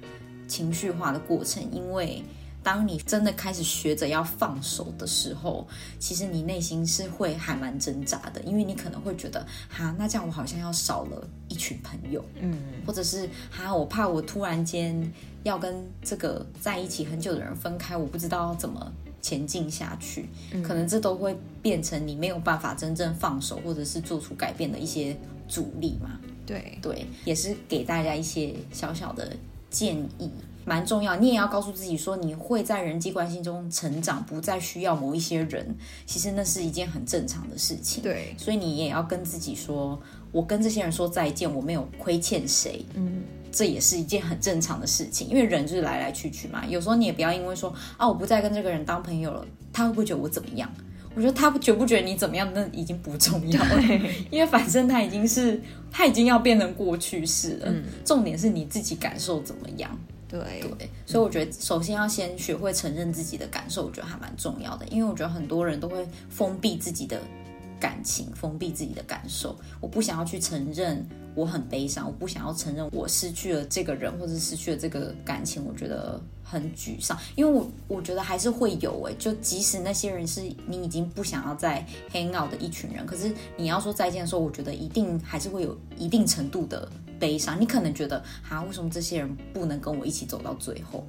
[0.47, 2.23] 情绪化的过程，因为
[2.63, 5.67] 当你真的开始学着要放手的时候，
[5.99, 18.93] 其实你内心是会还蛮挣扎的，因为你可能会觉得，哈，那这样我好像要少了一群朋友，嗯，或者是哈，我怕我突然间要跟这个在一起很久的人分开，我不知道怎么
[19.23, 20.29] 前进下去，
[20.63, 25.17] 可能这都会变成你没有办法真正放手，或者是做出改变的一些
[25.49, 26.21] 阻力嘛。
[26.47, 29.37] 对，对，也是给大家一些小小的
[29.71, 30.31] 建议，
[30.71, 31.17] 蛮重要。
[31.17, 35.75] 你也要告诉自己说，你会在人际关系中成长，不再需要某一些人。
[36.07, 38.01] 其实那是一件很正常的事情。
[38.05, 40.01] 对，所以你也要跟自己说，
[40.31, 42.87] 我跟这些人说再见，我没有亏欠谁。
[42.95, 46.65] 嗯，这也是一件很正常的事情，因为人就是来来去去嘛。
[46.65, 50.71] 有时候你也不要因为说啊，我不再跟这个人当朋友了，他会不会觉得我怎么样？
[51.17, 53.83] 我觉得他觉不觉得你怎么样，那已经不重要了，
[54.31, 55.61] 因为反正他已经是
[55.91, 57.67] 他已经要变成过去式了。
[57.69, 59.91] 嗯重点是你自己感受怎么样。
[60.31, 64.87] 对，所以我觉得首先要先学会承认自己的感受，我觉得还蛮重要的。
[64.89, 67.21] 因为我觉得很多人都会封闭自己的
[67.81, 69.59] 感情，封闭自己的感受。
[69.81, 71.05] 我不想要去承认
[71.35, 75.65] 我很悲伤，我不想要承认我失去了这个人或者失去了这个感情。
[75.65, 76.21] 我觉得。
[76.43, 87.61] 很沮丧，因为我我觉得还是会有哎，就即使那些人是你已经不想要再 hang out 的一群人，可是你要说再见的时候，我觉得一定还是会有一定程度的悲伤。
[87.61, 91.07] 你可能觉得啊，为什么这些人不能跟我一起走到最后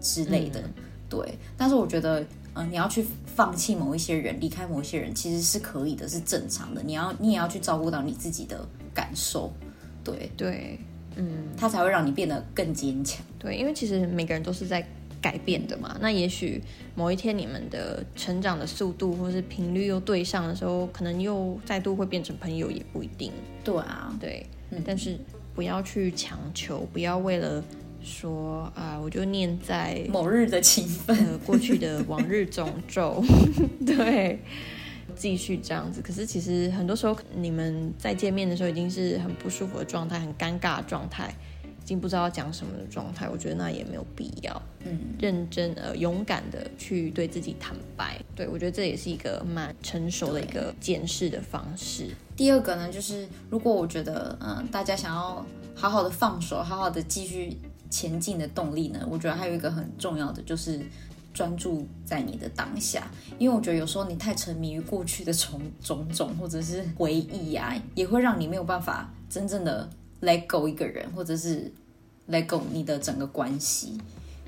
[0.00, 0.62] 之类的？
[1.08, 2.24] 对，但是我觉得，
[2.54, 6.82] 嗯，你要去放弃某一些人，离开某一些人，其实是可以的，是正常的。
[6.82, 9.52] 你要你也要去照顾到你自己的感受，
[10.04, 10.78] 对对。
[11.16, 13.20] 嗯，他才会让你变得更坚强。
[13.36, 14.86] 对，因为其实每个人都是在
[15.20, 15.98] 改变的嘛。
[16.00, 16.62] 那也许
[16.94, 23.32] 某一天你们的成长的速度或是频率又对上的时候，可能又再度会变成朋友，也不一定。
[23.64, 25.18] 对啊，对，嗯但是
[25.52, 27.62] 不要去强求，不要为了
[28.02, 33.22] 说啊，我就念在某日的情分，过去的往日种咒，
[33.86, 34.38] 对。
[35.16, 41.34] 继续这样子，可是其实很多时候你们在见面的时候已经是很不舒服的状态，很尴尬的状态，
[41.64, 43.28] 已经不知道讲什么的状态。
[43.28, 48.18] 我觉得那也没有必要，嗯，认真呃勇敢的去对自己坦白。
[48.34, 52.06] 对我觉得这也是一个蛮成熟的一个检视的方式。
[52.34, 55.44] 第二个呢，就是如果我觉得嗯大家想要
[55.74, 57.58] 好好的放手，好好的继续
[57.90, 60.80] 前进的动力呢，我觉得还有一个很重要的就是。
[61.32, 69.88] 专注在你的当下，因为我觉得有时候你太沉迷于过去的种种种或者是回忆啊，也会让你没有办法真正的
[70.22, 71.72] let go 一个人，或者是
[72.28, 73.96] let go 你的整个关系。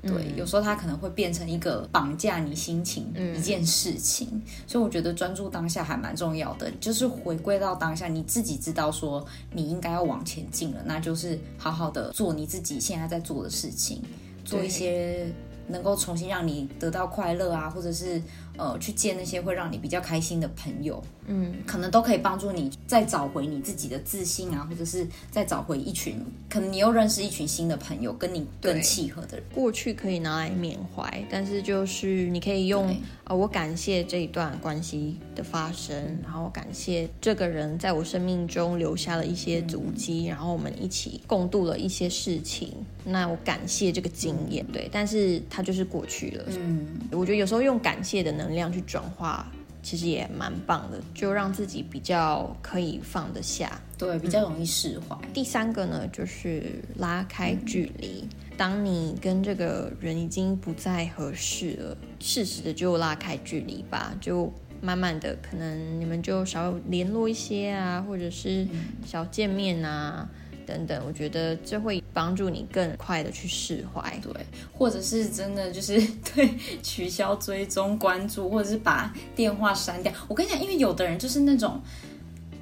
[0.05, 14.01] 对，有时候它可能会变成一个绑架你心情一件事情，所以我觉得专注当下还蛮重要的，就是回归到当下，你自己知道说你应该要往前进了，那就是好好的做你自己现在在做的事情，
[14.45, 15.25] 做一些。
[15.65, 18.21] 能够重新让你得到快乐啊，或者是
[18.57, 29.45] 呃去见那些会让你比较开心的朋友，嗯，可能都可以帮助你再找回你自己的自信啊，或者是再找回一群，可能你又认识一群新的朋友，跟你更契合的人。
[29.53, 42.73] 过去可以拿来缅怀，但是就是你可以用啊，我感谢这一段关系的发生，然后感谢这个人在我生命中留下了一些足迹，然后我们一起共度了一些事情。
[43.05, 46.45] 那我感谢这个经验，对，但是它就是过去了。
[46.57, 55.17] 嗯，我觉得有时候用感谢的能量去转化，其实也蛮棒的，就让自己比较可以放得下，对，比较容易释怀。
[55.33, 58.27] 第三个呢，就是拉开距离。
[58.55, 68.67] 当你跟这个人已经不再合适了，适时的就拉开距离吧，就慢慢的，可能你们就少联络一些啊，或者是
[69.05, 70.29] 少见面啊。
[70.73, 74.33] 等等，我觉得这会帮助你更快的去释怀，对，
[74.71, 76.01] 或者是真的就是
[76.33, 76.49] 对
[76.81, 80.11] 取消追踪关注，或者是把电话删掉。
[80.27, 81.79] 我跟你讲，因为有的人就是那种，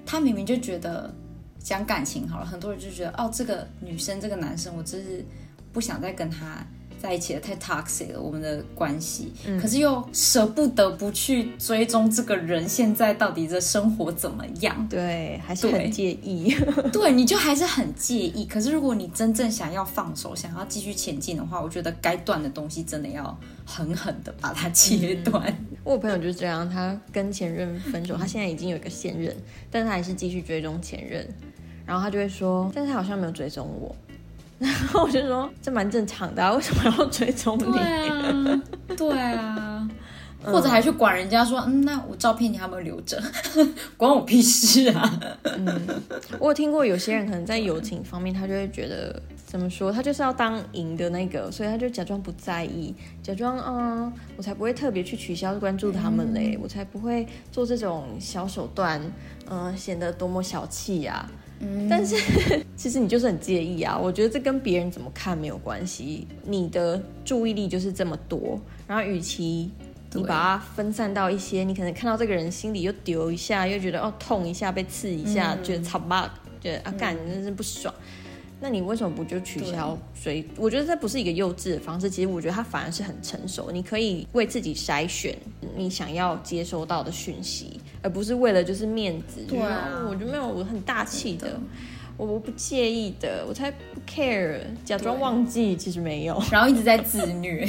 [0.06, 1.14] 他明明就觉得
[1.60, 5.24] 讲感情好了，很多人就觉得哦，这个女生这个男生，我真是
[5.72, 6.66] 不想再跟他。
[7.02, 14.88] 在一起了太 toxic 了，我们的关系，可是又舍不得不去追踪这个人现在到底的生活怎么样？
[14.88, 16.56] 对，还是很介意。
[16.94, 18.46] 对，你就还是很介意。
[18.46, 23.36] 可是如果你真正想要放手，想要继续前进的话，我觉得该断的东西真的要
[23.66, 25.52] 狠狠的把它切断。
[25.84, 29.36] 我朋友就是这样，他跟前任分手， 他现在已经有一个现任，
[29.72, 31.28] 但他还是继续追踪前任，
[31.84, 33.96] 然后他就会说，但是他好像没有追踪我。
[34.64, 37.64] 然后我就说，这蛮正常的啊，为什么要追踪你？
[37.74, 38.62] 对啊，
[38.96, 39.90] 对啊，
[40.44, 43.20] 或者还去管人家说，嗯，那我照片你还有没有留着？
[43.98, 45.20] 关我屁事啊！
[45.44, 45.82] 嗯
[46.38, 52.94] 我有听过有些人可能在友情方面，他就会觉得怎么说，他就是要当赢的那个，所以他就假装不在意，
[53.24, 59.02] 假装嗯，我才不会特别去取消关注他们嘞，我才不会做这种小手段，
[59.50, 61.28] 嗯，显得多么小气呀。
[61.90, 62.16] 但是
[62.76, 69.70] 其实你就是很介意啊，我觉得这跟别人怎么看没有关系，你的注意力就是这么多，然后与其
[70.14, 77.94] 你把它分散到一些，你可能看到这个人心里又丢一下，又觉得哦痛一下被刺一下，觉得草吧，觉得啊干真是不爽。
[78.64, 79.98] 那你为什么不就取消？
[80.14, 83.72] 所以我觉得这不是一个幼稚的方式，其实我觉得它反而是很成熟。
[83.72, 85.36] 你可以为自己筛选
[85.76, 89.44] 你想要接收到的讯息，而不是为了就是面子。
[89.48, 91.60] 对啊，我觉得没有，我很大气的，
[92.22, 97.68] 我我不介意的，我才不 care，假装忘记，其实没有，然后一直在自虐。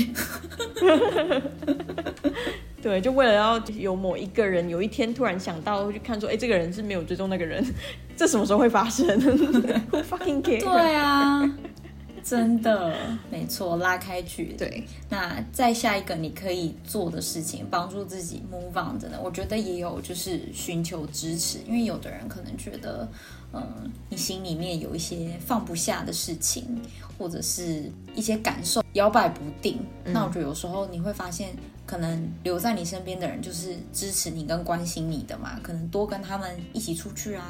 [2.82, 7.64] 对，就为了要有某一个人有一天突然想到去看说，哎，这个人是没有追踪那个人，
[8.14, 9.06] 这什么时候会发生？
[9.90, 10.60] Fucking care！
[10.60, 11.50] 对啊，
[12.22, 12.94] 真的
[13.30, 14.52] 没错，拉开距离。
[14.54, 19.18] 对，那再下一个你可以做的事情，帮助自己 move on 的呢？
[19.24, 23.08] 我觉得也有，就是寻求支持，因为有的人可能觉得，
[23.52, 26.80] 嗯，你心里面有一些放不下的事情，
[27.18, 29.78] 或者是一些感受摇摆不定。
[30.04, 31.54] 那我觉得有时候你会发现。
[31.84, 37.44] 可能留在你身边的人就是支持你跟关心你的嘛，可能多跟他们一起出去啊，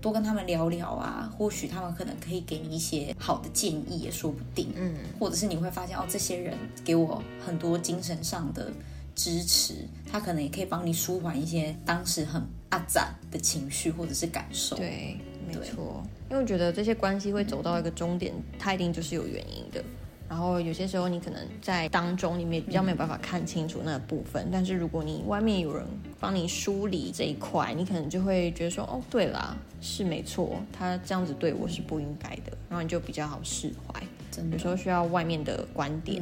[0.00, 8.72] 多跟他们聊聊啊，或许他们可能可以给你一些好的建议也说不定，嗯，或者是你会发现哦，这些人给我很多精神上的
[9.14, 15.20] 支持，他可能也可以帮你舒缓一些当时很阿展的情绪或者是感受，对，
[15.60, 19.82] 没错，因为我觉得这些关系会走到一个终点，它一定就是有原因的。
[20.28, 24.48] 然后有些时候你可能在当中，你没比较没有办法看清楚那个部分。
[24.50, 25.86] 但是如果你外面有人
[26.18, 34.02] 帮你梳理这一块，你可能就会觉得说，哦，对啦，是没错，他这样子对我是不应该的，然后你就比较好释怀。
[34.50, 36.20] 有时候需要外面的观点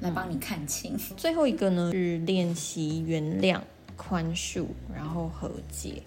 [0.00, 0.94] 来帮你看清。
[1.16, 3.58] 最后一个呢是练习原谅、
[3.96, 6.02] 宽恕，然后和解。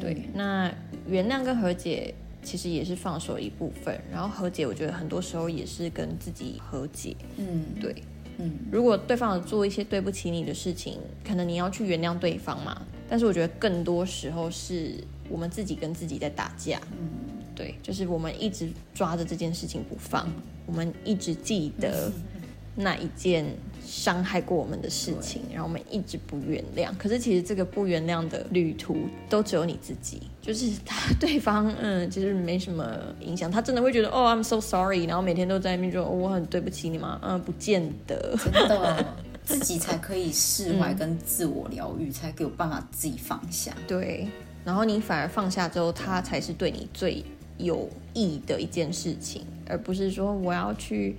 [0.00, 0.72] 对，那
[1.06, 2.14] 原谅跟和解。
[2.42, 7.14] 其实也是放手一部分，然后和解，我觉得很多时候也是跟自己和解。
[7.36, 7.94] 嗯，对，
[8.38, 12.80] 嗯，如果对方有做一些对不起你的事情，可能你要去原谅对方嘛。
[13.10, 14.94] 但是我觉得更多时候是
[15.28, 16.80] 我们自己跟自己在打架。
[16.92, 17.10] 嗯，
[17.54, 20.26] 对，就是我们一直抓着这件事情不放，
[20.64, 22.10] 我们一直记得
[22.74, 23.44] 那一件。
[23.90, 26.96] 伤害过我们的事情，然后我们一直不原谅。
[26.96, 28.96] 可是其实这个不原谅的旅途，
[29.28, 30.22] 都只有你自己。
[30.40, 33.50] 就是他 对方，嗯，其实没什么影响。
[33.50, 37.20] 他真的会觉得，哦，I'm so sorry，然后每天都在那边说，我很对不起你吗？
[37.24, 39.04] 嗯，不见得，真的，
[39.42, 43.74] 自己才可以释怀跟自我疗愈，才有办法自己放下。
[43.88, 44.28] 对，
[44.64, 47.24] 然后你反而放下之后，他才是对你最
[47.58, 51.16] 有益的一件事情，而不是说我要去。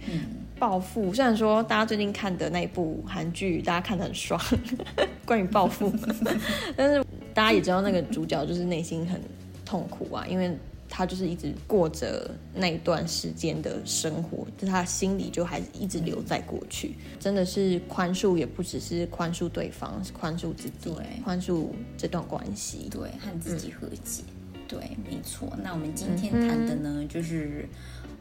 [0.61, 4.39] 报复，虽然说大家最近看的那一部韩剧，大家看的很爽，
[5.25, 5.91] 关于报复，
[6.77, 7.03] 但是
[7.33, 9.19] 大家也知道那个主角就是内心很
[9.65, 10.55] 痛苦啊，因为
[10.87, 16.93] 他就是一直过着那一段时间的生活，就他心里就还一直留在过去。
[17.19, 20.93] 真的是宽恕，也不只是宽恕对方，是宽恕自己，
[21.23, 24.21] 宽恕这段关系，对，和自己和解。
[24.67, 25.51] 对，没错。
[25.63, 27.67] 那我们今天谈的呢，就是。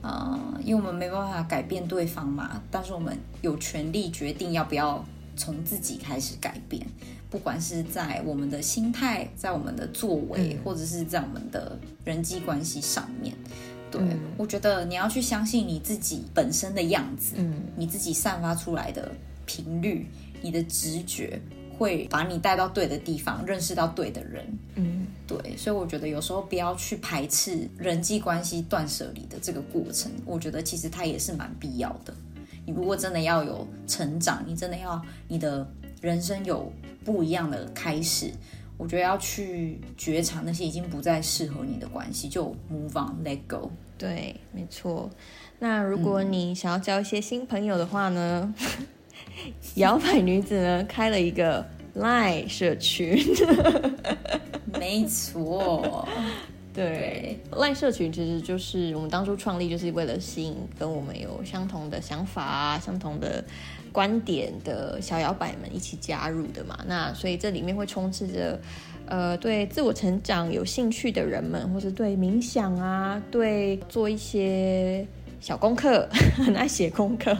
[0.03, 5.05] 呃，因为我们没办法改变对方嘛，但是我们有权利决定要不要
[5.37, 6.87] 从自己开始改变，
[7.29, 13.35] 不管是在我们的心态，在我们的作为，或者是在我们的人际关系上面。
[13.91, 14.01] 对
[14.37, 19.11] 我觉得你要去相信你自己本身的样子，嗯，你自己散发出来的
[19.47, 20.07] 频率，
[20.41, 21.41] 你的直觉。
[21.81, 24.47] 会把你带到对的地方，认识到对的人。
[24.75, 30.13] 嗯，对，所以我觉得有时候不要去排斥人际关系断舍离的这个过程。
[30.27, 32.13] 我觉得其实它也是蛮必要的。
[32.67, 35.67] 你如果真的要有成长，你真的要你的
[36.03, 36.71] 人生有
[37.03, 38.31] 不一样的开始，
[38.77, 43.71] 我觉得要去觉察那些已经不再适合你的关系，就 move on，let go。
[43.97, 45.09] 对，没错。
[45.59, 48.55] 那如果你想要交一些新朋友的话呢？
[49.77, 51.65] 摇摆女子呢开了一个
[51.97, 53.19] Line 社群，
[54.79, 56.07] 没错，
[56.73, 63.45] 对，Line 社群其实就是我们当初创立就是为了吸引跟我们有相同的想法、相同的
[63.93, 66.79] 观点的小摇摆们一起加入的嘛。
[66.87, 68.61] 那所以这里面会充斥着
[69.07, 75.05] 呃对自我成长有兴趣的人们，或是对冥想啊，对做一些。
[75.41, 77.37] 小功课， 很爱写功课，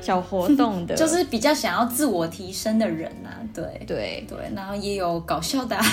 [0.00, 5.84] 小活动的，就是比较想要自我提升的人呐、对对对，然后也有搞笑的、啊，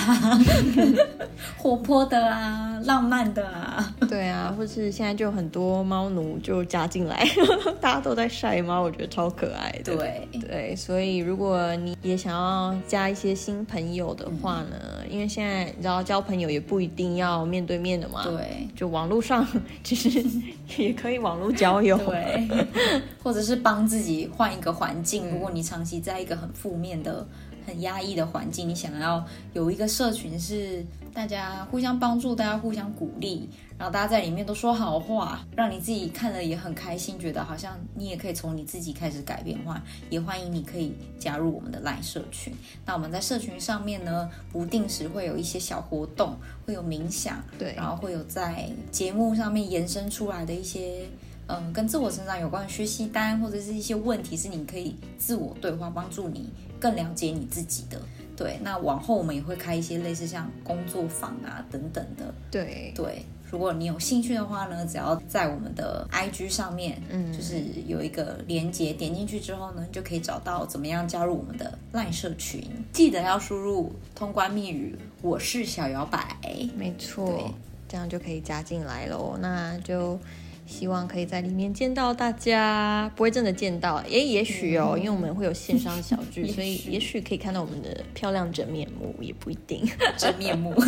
[1.57, 7.25] 活泼的啊，浪漫的啊，对啊，或是现在就很多猫奴就加进来，
[7.81, 9.95] 大家都在晒猫，我觉得超可爱的。
[9.95, 14.77] 对对，所以如果你也想要加一些新朋友的话呢，
[15.09, 19.47] 因为现在你知道交朋友也不一定要面对面的嘛，对就网络上
[19.83, 20.23] 其实
[20.77, 21.97] 也可以网络交友。
[21.97, 22.47] 对，
[23.23, 25.29] 或者是帮自己换一个环境。
[25.31, 27.25] 如果你长期在一个很负面的、
[27.65, 42.53] 很压抑的环境，你想要有一个社群是大家互相帮助、大家互相鼓励，然后大家在里面都说好话，让你自己看了也很开心，觉得好像你也可以从你自己开始改变的话，也欢迎你可以加入我们的赖社群。
[42.85, 46.35] 那我们在社群上面呢，不定时会有一些小活动，
[46.65, 51.07] 会有冥想，对然后会有在节目上面延伸出来的一些。
[51.47, 58.01] 嗯，跟自我成长有关的学习单，或者是一些问题，是你可以自我对话，帮助你更了解你自己的。
[58.35, 62.33] 对，那往后我们也会开一些类似像工作坊啊等等的。
[62.51, 72.61] 对对，如果你有兴趣的话呢，只要在我们的 IG 上面，嗯就是有一个连接，点进去之后呢，就可以找到怎么样加入我们的 LINE 社群。
[72.91, 76.35] 记得要输入通关密语“我是小摇摆
[76.75, 77.53] 没对错，
[77.87, 79.37] 这样就可以加进来喽。
[79.39, 80.19] 那就
[80.65, 89.87] 希望可以在里面见到大家，不会真的见到，也也许哦，因为我们会有线上小剧，也 所以也许可以看到我们的漂亮真面目，也不一定。”
[90.17, 90.73] 真面目。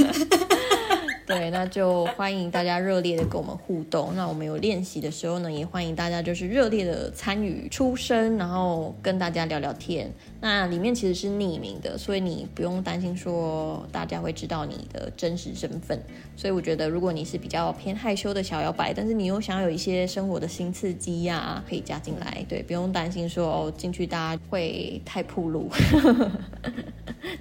[1.28, 4.13] 对，那就欢迎大家热烈的跟我们互动。
[4.15, 10.09] 那我们有练习的时候呢，也欢迎大家就是热烈的参与出声，然后跟大家聊聊天。
[10.40, 16.00] 那里面其实是匿名的，所以你不用担心说大家会知道你的真实身份。
[16.36, 22.46] 所以我觉得，如果你是比较偏害羞的小摇摆，但是你又想要有一些生活的新刺激呀、可以加进来。
[22.48, 25.68] 对，不用担心说哦进去大家会太暴露，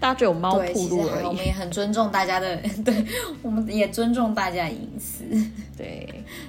[0.01, 1.27] 大家只有猫对，暴其实露而已。
[1.27, 3.05] 我们也很尊重大家的，对，
[3.43, 5.25] 我们也尊重大家的隐私。
[5.77, 6.09] 对。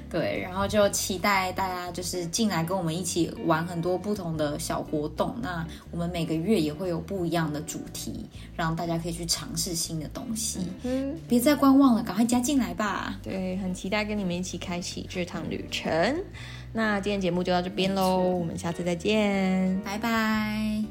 [0.10, 5.36] 对，然后就期待大家就是进来跟我们一起玩很多不同的小活动。
[5.42, 8.26] 那我们每个月也会有不一样的主题，
[8.56, 10.60] 让大家可以去尝试新的东西。
[10.84, 13.20] 嗯，别再观望了，赶快加进来吧！
[13.22, 16.16] 对，很期待跟你们一起开启这趟旅程。
[16.74, 19.80] 那今天节目就到这边喽，我们下次再见。
[19.84, 20.84] 拜拜。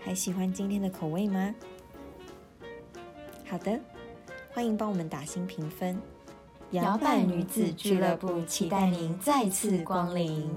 [0.00, 1.54] 还喜欢今天的口味吗？
[3.48, 3.78] 好的，
[4.52, 5.96] 欢迎帮我们打新评分。
[6.72, 10.48] 摇摆女子俱乐部期待您再次光临。